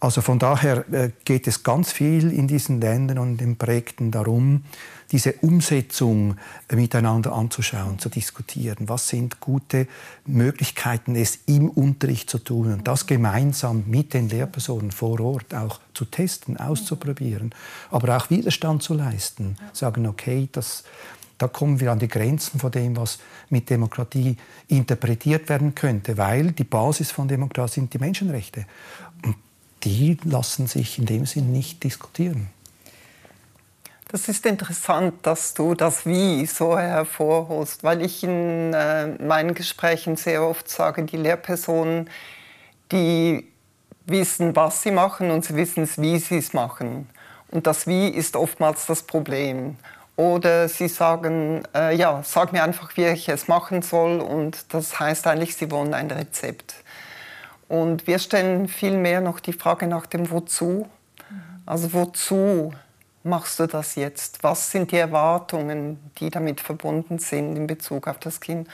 Also 0.01 0.21
von 0.21 0.39
daher 0.39 0.85
äh, 0.93 1.11
geht 1.25 1.49
es 1.49 1.65
ganz 1.65 1.91
viel 1.91 2.33
in 2.33 2.47
diesen 2.47 2.81
Ländern 2.81 3.19
und 3.19 3.31
in 3.33 3.37
den 3.39 3.57
Projekten 3.57 4.11
darum, 4.11 4.63
diese 5.11 5.33
Umsetzung 5.41 6.37
äh, 6.69 6.77
miteinander 6.77 7.33
anzuschauen, 7.33 7.99
zu 7.99 8.09
diskutieren. 8.09 8.89
Was 8.89 9.09
sind 9.09 9.41
gute 9.41 9.89
Möglichkeiten, 10.25 11.17
es 11.17 11.41
im 11.47 11.69
Unterricht 11.69 12.31
zu 12.31 12.39
tun 12.39 12.73
und 12.73 12.87
das 12.87 13.07
gemeinsam 13.07 13.85
mit 13.87 14.15
den 14.15 14.29
Lehrpersonen 14.29 14.93
vor 14.93 15.19
Ort 15.21 15.55
auch 15.55 15.81
zu 15.95 16.05
testen, 16.05 16.57
auszuprobieren, 16.59 17.53
aber 17.91 18.17
auch 18.17 18.31
Widerstand 18.31 18.85
zu 18.85 18.95
leisten. 18.95 19.57
Sagen, 19.73 20.07
okay, 20.07 20.49
das, 20.53 20.85
da 21.39 21.49
kommen 21.49 21.81
wir 21.81 21.91
an 21.91 21.99
die 21.99 22.09
Grenzen 22.09 22.61
von 22.61 22.71
dem, 22.71 22.97
was 22.97 23.19
mit 23.51 23.69
Demokratie 23.69 24.37
interpretiert 24.69 25.49
werden 25.49 25.75
könnte, 25.75 26.17
weil 26.19 26.53
die 26.53 26.65
Basis 26.65 27.11
von 27.11 27.27
Demokratie 27.27 27.81
sind 27.81 27.95
die 27.95 27.99
Menschenrechte. 27.99 28.67
Und 29.25 29.35
die 29.89 30.19
lassen 30.25 30.67
sich 30.67 30.99
in 30.99 31.07
dem 31.07 31.25
Sinn 31.25 31.51
nicht 31.51 31.83
diskutieren. 31.83 32.51
Das 34.09 34.29
ist 34.29 34.45
interessant, 34.47 35.15
dass 35.23 35.55
du 35.55 35.75
das 35.75 36.07
Wie 36.07 36.47
so 36.47 36.79
hervorholst, 36.79 37.85
weil 37.85 38.03
ich 38.03 38.23
in 38.23 38.73
äh, 38.73 39.07
meinen 39.23 39.55
Gesprächen 39.55 40.17
sehr 40.17 40.43
oft 40.43 40.69
sage, 40.69 41.05
die 41.05 41.17
Lehrpersonen, 41.17 42.09
die 42.93 43.47
wissen, 44.07 44.57
was 44.57 44.83
sie 44.83 44.91
machen 44.91 45.31
und 45.31 45.45
sie 45.45 45.57
wissen, 45.57 45.89
wie 45.99 46.19
sie 46.19 46.39
es 46.39 46.53
machen. 46.55 47.09
Und 47.51 47.67
das 47.67 47.87
Wie 47.87 48.09
ist 48.09 48.37
oftmals 48.37 48.87
das 48.87 49.03
Problem. 49.03 49.77
Oder 50.17 50.69
sie 50.69 50.89
sagen, 50.89 51.63
äh, 51.75 51.95
ja, 51.95 52.23
sag 52.25 52.53
mir 52.53 52.63
einfach, 52.63 52.97
wie 52.97 53.07
ich 53.07 53.29
es 53.29 53.47
machen 53.47 53.83
soll 53.83 54.21
und 54.21 54.73
das 54.75 54.99
heißt 54.99 55.27
eigentlich, 55.27 55.55
sie 55.55 55.71
wollen 55.71 55.95
ein 55.95 56.11
Rezept. 56.11 56.75
Und 57.69 58.07
wir 58.07 58.19
stellen 58.19 58.67
vielmehr 58.67 59.21
noch 59.21 59.41
die 59.41 59.53
Frage 59.53 59.87
nach 59.87 60.07
dem 60.07 60.31
Wozu. 60.31 60.89
Also 61.67 61.93
wozu 61.93 62.73
machst 63.23 63.61
du 63.61 63.67
das 63.67 63.95
jetzt? 63.95 64.43
Was 64.43 64.71
sind 64.71 64.91
die 64.91 64.97
Erwartungen, 64.97 65.99
die 66.19 66.31
damit 66.31 66.61
verbunden 66.61 67.19
sind 67.19 67.57
in 67.57 67.67
Bezug 67.67 68.09
auf 68.09 68.19
das 68.19 68.41
Kind? 68.41 68.69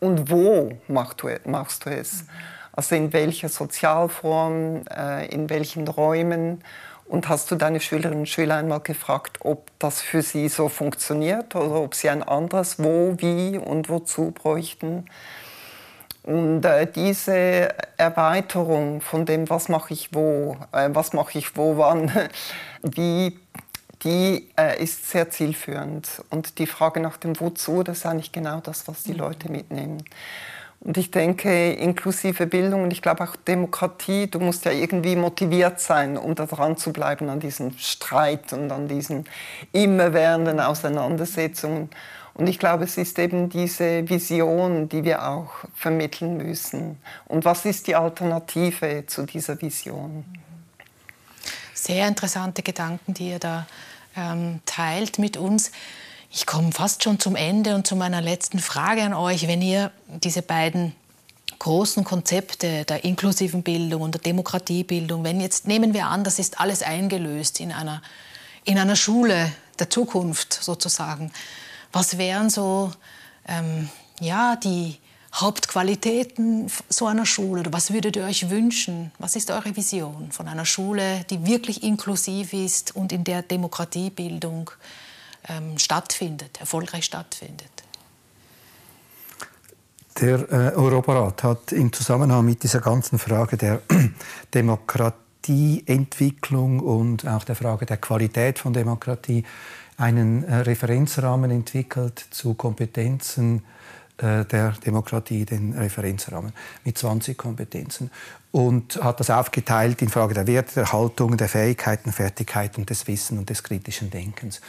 Und 0.00 0.30
wo 0.30 0.72
machst 0.88 1.22
du, 1.22 1.28
machst 1.44 1.84
du 1.84 1.90
es? 1.90 2.24
Also 2.72 2.94
in 2.94 3.12
welcher 3.12 3.48
Sozialform, 3.48 4.82
äh, 4.88 5.26
in 5.26 5.50
welchen 5.50 5.86
Räumen? 5.88 6.62
Und 7.06 7.28
hast 7.28 7.50
du 7.50 7.56
deine 7.56 7.80
Schülerinnen 7.80 8.20
und 8.20 8.28
Schüler 8.28 8.56
einmal 8.56 8.80
gefragt, 8.80 9.38
ob 9.40 9.70
das 9.78 10.02
für 10.02 10.22
sie 10.22 10.48
so 10.48 10.68
funktioniert 10.68 11.56
oder 11.56 11.80
ob 11.80 11.94
sie 11.94 12.10
ein 12.10 12.22
anderes 12.22 12.78
Wo, 12.78 13.14
Wie 13.16 13.58
und 13.58 13.88
Wozu 13.88 14.30
bräuchten? 14.30 15.06
Und 16.28 16.62
äh, 16.66 16.86
diese 16.86 17.70
Erweiterung 17.96 19.00
von 19.00 19.24
dem, 19.24 19.48
was 19.48 19.70
mache 19.70 19.94
ich 19.94 20.12
wo, 20.12 20.58
äh, 20.72 20.90
was 20.92 21.14
mache 21.14 21.38
ich 21.38 21.56
wo, 21.56 21.78
wann, 21.78 22.12
die, 22.82 23.38
die 24.02 24.46
äh, 24.58 24.82
ist 24.82 25.08
sehr 25.08 25.30
zielführend. 25.30 26.22
Und 26.28 26.58
die 26.58 26.66
Frage 26.66 27.00
nach 27.00 27.16
dem 27.16 27.40
Wozu, 27.40 27.82
das 27.82 27.98
ist 27.98 28.06
eigentlich 28.06 28.30
genau 28.30 28.60
das, 28.60 28.86
was 28.88 29.04
die 29.04 29.14
Leute 29.14 29.50
mitnehmen. 29.50 30.04
Und 30.80 30.98
ich 30.98 31.10
denke, 31.10 31.72
inklusive 31.72 32.46
Bildung 32.46 32.82
und 32.82 32.92
ich 32.92 33.00
glaube 33.00 33.24
auch 33.24 33.34
Demokratie, 33.34 34.26
du 34.26 34.38
musst 34.38 34.66
ja 34.66 34.72
irgendwie 34.72 35.16
motiviert 35.16 35.80
sein, 35.80 36.18
um 36.18 36.34
da 36.34 36.44
dran 36.44 36.76
zu 36.76 36.92
bleiben 36.92 37.30
an 37.30 37.40
diesem 37.40 37.72
Streit 37.78 38.52
und 38.52 38.70
an 38.70 38.86
diesen 38.86 39.24
immerwährenden 39.72 40.60
Auseinandersetzungen. 40.60 41.88
Und 42.38 42.46
ich 42.46 42.60
glaube, 42.60 42.84
es 42.84 42.96
ist 42.96 43.18
eben 43.18 43.48
diese 43.48 44.08
Vision, 44.08 44.88
die 44.88 45.02
wir 45.02 45.28
auch 45.28 45.50
vermitteln 45.74 46.36
müssen. 46.36 46.96
Und 47.26 47.44
was 47.44 47.64
ist 47.64 47.88
die 47.88 47.96
Alternative 47.96 49.04
zu 49.06 49.26
dieser 49.26 49.60
Vision? 49.60 50.24
Sehr 51.74 52.06
interessante 52.06 52.62
Gedanken, 52.62 53.12
die 53.12 53.30
ihr 53.30 53.40
da 53.40 53.66
ähm, 54.16 54.60
teilt 54.66 55.18
mit 55.18 55.36
uns. 55.36 55.72
Ich 56.30 56.46
komme 56.46 56.70
fast 56.70 57.02
schon 57.02 57.18
zum 57.18 57.34
Ende 57.34 57.74
und 57.74 57.88
zu 57.88 57.96
meiner 57.96 58.20
letzten 58.20 58.60
Frage 58.60 59.02
an 59.02 59.14
euch. 59.14 59.48
Wenn 59.48 59.60
ihr 59.60 59.90
diese 60.06 60.42
beiden 60.42 60.94
großen 61.58 62.04
Konzepte 62.04 62.84
der 62.84 63.02
inklusiven 63.02 63.64
Bildung 63.64 64.02
und 64.02 64.14
der 64.14 64.22
Demokratiebildung, 64.22 65.24
wenn 65.24 65.40
jetzt 65.40 65.66
nehmen 65.66 65.92
wir 65.92 66.06
an, 66.06 66.22
das 66.22 66.38
ist 66.38 66.60
alles 66.60 66.84
eingelöst 66.84 67.58
in 67.58 67.72
einer, 67.72 68.00
in 68.64 68.78
einer 68.78 68.94
Schule 68.94 69.50
der 69.80 69.90
Zukunft 69.90 70.52
sozusagen, 70.52 71.32
was 71.92 72.18
wären 72.18 72.50
so 72.50 72.90
ähm, 73.46 73.88
ja, 74.20 74.56
die 74.56 74.98
Hauptqualitäten 75.34 76.70
so 76.88 77.06
einer 77.06 77.26
Schule? 77.26 77.60
Oder 77.60 77.72
was 77.72 77.92
würdet 77.92 78.16
ihr 78.16 78.24
euch 78.24 78.50
wünschen? 78.50 79.12
Was 79.18 79.36
ist 79.36 79.50
eure 79.50 79.76
Vision 79.76 80.32
von 80.32 80.48
einer 80.48 80.64
Schule, 80.64 81.24
die 81.30 81.46
wirklich 81.46 81.82
inklusiv 81.82 82.52
ist 82.52 82.96
und 82.96 83.12
in 83.12 83.24
der 83.24 83.42
Demokratiebildung 83.42 84.70
ähm, 85.48 85.78
stattfindet, 85.78 86.58
erfolgreich 86.60 87.04
stattfindet? 87.04 87.70
Der 90.20 90.50
äh, 90.50 90.72
Europarat 90.74 91.44
hat 91.44 91.70
im 91.72 91.92
Zusammenhang 91.92 92.44
mit 92.44 92.64
dieser 92.64 92.80
ganzen 92.80 93.20
Frage 93.20 93.56
der 93.56 93.82
Demokratieentwicklung 94.54 96.80
und 96.80 97.24
auch 97.26 97.44
der 97.44 97.54
Frage 97.54 97.86
der 97.86 97.98
Qualität 97.98 98.58
von 98.58 98.72
Demokratie 98.72 99.44
einen 99.98 100.44
äh, 100.44 100.54
Referenzrahmen 100.54 101.50
entwickelt 101.50 102.18
zu 102.30 102.54
Kompetenzen 102.54 103.64
der 104.20 104.74
Demokratie, 104.84 105.44
den 105.44 105.74
Referenzrahmen 105.74 106.52
mit 106.84 106.98
20 106.98 107.38
Kompetenzen 107.38 108.10
und 108.50 109.02
hat 109.02 109.20
das 109.20 109.30
aufgeteilt 109.30 110.00
in 110.02 110.08
Frage 110.08 110.34
der 110.34 110.46
Werte, 110.46 110.74
der 110.74 110.92
Haltung, 110.92 111.36
der 111.36 111.48
Fähigkeiten, 111.48 112.12
Fertigkeiten, 112.12 112.86
des 112.86 113.06
Wissens 113.06 113.38
und 113.38 113.50
des 113.50 113.62
kritischen 113.62 114.10
Denkens. 114.10 114.60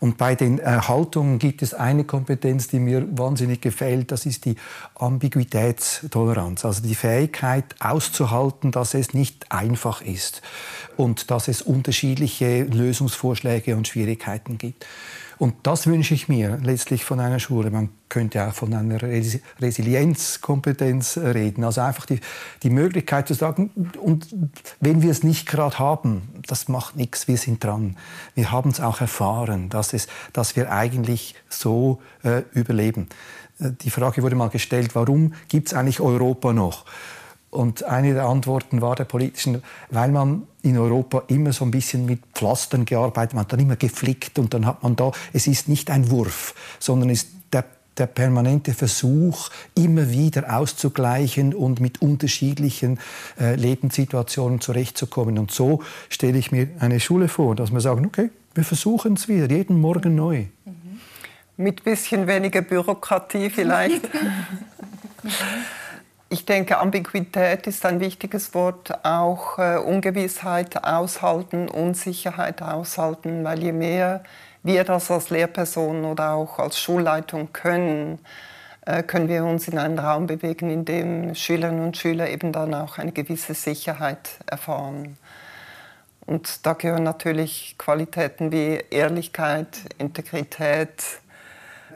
Und 0.00 0.16
bei 0.16 0.34
den 0.34 0.58
äh, 0.58 0.80
Haltungen 0.88 1.38
gibt 1.38 1.60
es 1.60 1.74
eine 1.74 2.04
Kompetenz, 2.04 2.68
die 2.68 2.80
mir 2.80 3.06
wahnsinnig 3.18 3.60
gefällt. 3.60 4.10
Das 4.10 4.24
ist 4.24 4.46
die 4.46 4.56
Ambiguitätstoleranz. 4.94 6.64
Also 6.64 6.82
die 6.82 6.94
Fähigkeit 6.94 7.66
auszuhalten, 7.80 8.72
dass 8.72 8.94
es 8.94 9.12
nicht 9.12 9.52
einfach 9.52 10.00
ist 10.00 10.40
und 10.96 11.30
dass 11.30 11.48
es 11.48 11.60
unterschiedliche 11.60 12.62
Lösungsvorschläge 12.64 13.76
und 13.76 13.88
Schwierigkeiten 13.88 14.56
gibt. 14.56 14.86
Und 15.40 15.54
das 15.62 15.86
wünsche 15.86 16.12
ich 16.12 16.28
mir 16.28 16.58
letztlich 16.62 17.02
von 17.02 17.18
einer 17.18 17.38
Schule. 17.38 17.70
Man 17.70 17.88
könnte 18.10 18.46
auch 18.46 18.52
von 18.52 18.74
einer 18.74 19.00
Resilienzkompetenz 19.00 21.16
reden. 21.16 21.64
Also 21.64 21.80
einfach 21.80 22.04
die, 22.04 22.20
die 22.62 22.68
Möglichkeit 22.68 23.26
zu 23.26 23.32
sagen, 23.32 23.70
und 24.02 24.28
wenn 24.80 25.00
wir 25.00 25.10
es 25.10 25.22
nicht 25.22 25.48
gerade 25.48 25.78
haben, 25.78 26.28
das 26.46 26.68
macht 26.68 26.96
nichts, 26.96 27.26
wir 27.26 27.38
sind 27.38 27.64
dran. 27.64 27.96
Wir 28.34 28.52
haben 28.52 28.68
es 28.68 28.82
auch 28.82 29.00
erfahren, 29.00 29.70
dass, 29.70 29.94
es, 29.94 30.08
dass 30.34 30.56
wir 30.56 30.70
eigentlich 30.70 31.34
so 31.48 32.02
äh, 32.22 32.42
überleben. 32.52 33.08
Äh, 33.60 33.70
die 33.80 33.88
Frage 33.88 34.22
wurde 34.22 34.36
mal 34.36 34.50
gestellt, 34.50 34.94
warum 34.94 35.32
gibt 35.48 35.68
es 35.68 35.74
eigentlich 35.74 36.00
Europa 36.00 36.52
noch? 36.52 36.84
Und 37.50 37.82
eine 37.82 38.14
der 38.14 38.26
Antworten 38.26 38.80
war 38.80 38.94
der 38.94 39.04
politischen, 39.04 39.62
weil 39.90 40.12
man 40.12 40.44
in 40.62 40.78
Europa 40.78 41.24
immer 41.26 41.52
so 41.52 41.64
ein 41.64 41.72
bisschen 41.72 42.06
mit 42.06 42.20
Pflastern 42.34 42.84
gearbeitet, 42.84 43.34
man 43.34 43.42
hat 43.42 43.52
dann 43.52 43.60
immer 43.60 43.76
geflickt 43.76 44.38
und 44.38 44.54
dann 44.54 44.66
hat 44.66 44.82
man 44.84 44.94
da, 44.94 45.10
es 45.32 45.46
ist 45.48 45.68
nicht 45.68 45.90
ein 45.90 46.10
Wurf, 46.10 46.54
sondern 46.78 47.10
es 47.10 47.24
ist 47.24 47.32
der, 47.52 47.64
der 47.98 48.06
permanente 48.06 48.72
Versuch, 48.72 49.50
immer 49.74 50.10
wieder 50.10 50.56
auszugleichen 50.56 51.52
und 51.52 51.80
mit 51.80 52.00
unterschiedlichen 52.00 53.00
äh, 53.40 53.56
Lebenssituationen 53.56 54.60
zurechtzukommen. 54.60 55.36
Und 55.36 55.50
so 55.50 55.82
stelle 56.08 56.38
ich 56.38 56.52
mir 56.52 56.68
eine 56.78 57.00
Schule 57.00 57.26
vor, 57.26 57.56
dass 57.56 57.72
wir 57.72 57.80
sagen, 57.80 58.06
okay, 58.06 58.30
wir 58.54 58.64
versuchen 58.64 59.14
es 59.14 59.26
wieder, 59.26 59.50
jeden 59.50 59.80
Morgen 59.80 60.14
neu. 60.14 60.44
Mhm. 60.64 61.00
Mit 61.56 61.82
bisschen 61.82 62.28
weniger 62.28 62.62
Bürokratie 62.62 63.50
vielleicht. 63.50 64.08
Ich 66.32 66.46
denke, 66.46 66.78
Ambiguität 66.78 67.66
ist 67.66 67.84
ein 67.84 67.98
wichtiges 67.98 68.54
Wort, 68.54 69.04
auch 69.04 69.58
äh, 69.58 69.78
Ungewissheit 69.78 70.84
aushalten, 70.84 71.68
Unsicherheit 71.68 72.62
aushalten, 72.62 73.42
weil 73.42 73.60
je 73.60 73.72
mehr 73.72 74.22
wir 74.62 74.84
das 74.84 75.10
als 75.10 75.30
Lehrpersonen 75.30 76.04
oder 76.04 76.34
auch 76.34 76.60
als 76.60 76.78
Schulleitung 76.78 77.52
können, 77.52 78.20
äh, 78.86 79.02
können 79.02 79.26
wir 79.26 79.44
uns 79.44 79.66
in 79.66 79.76
einen 79.76 79.98
Raum 79.98 80.28
bewegen, 80.28 80.70
in 80.70 80.84
dem 80.84 81.34
Schülerinnen 81.34 81.84
und 81.86 81.96
Schüler 81.96 82.30
eben 82.30 82.52
dann 82.52 82.74
auch 82.74 82.98
eine 82.98 83.10
gewisse 83.10 83.54
Sicherheit 83.54 84.30
erfahren. 84.46 85.18
Und 86.26 86.64
da 86.64 86.74
gehören 86.74 87.02
natürlich 87.02 87.74
Qualitäten 87.76 88.52
wie 88.52 88.84
Ehrlichkeit, 88.90 89.78
Integrität, 89.98 91.02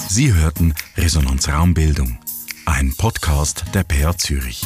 Sie 0.09 0.33
hörten 0.33 0.75
Resonanz 0.97 1.47
Raumbildung, 1.49 2.17
ein 2.65 2.95
Podcast 2.97 3.65
der 3.75 3.85
PR 3.85 4.17
Zürich. 4.17 4.65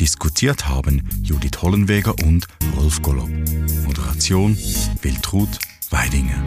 Diskutiert 0.00 0.66
haben 0.68 1.08
Judith 1.22 1.62
Hollenweger 1.62 2.14
und 2.24 2.46
Rolf 2.76 3.00
Golob. 3.00 3.30
Moderation 3.86 4.56
Wiltrud 5.02 5.58
Weidinger. 5.90 6.42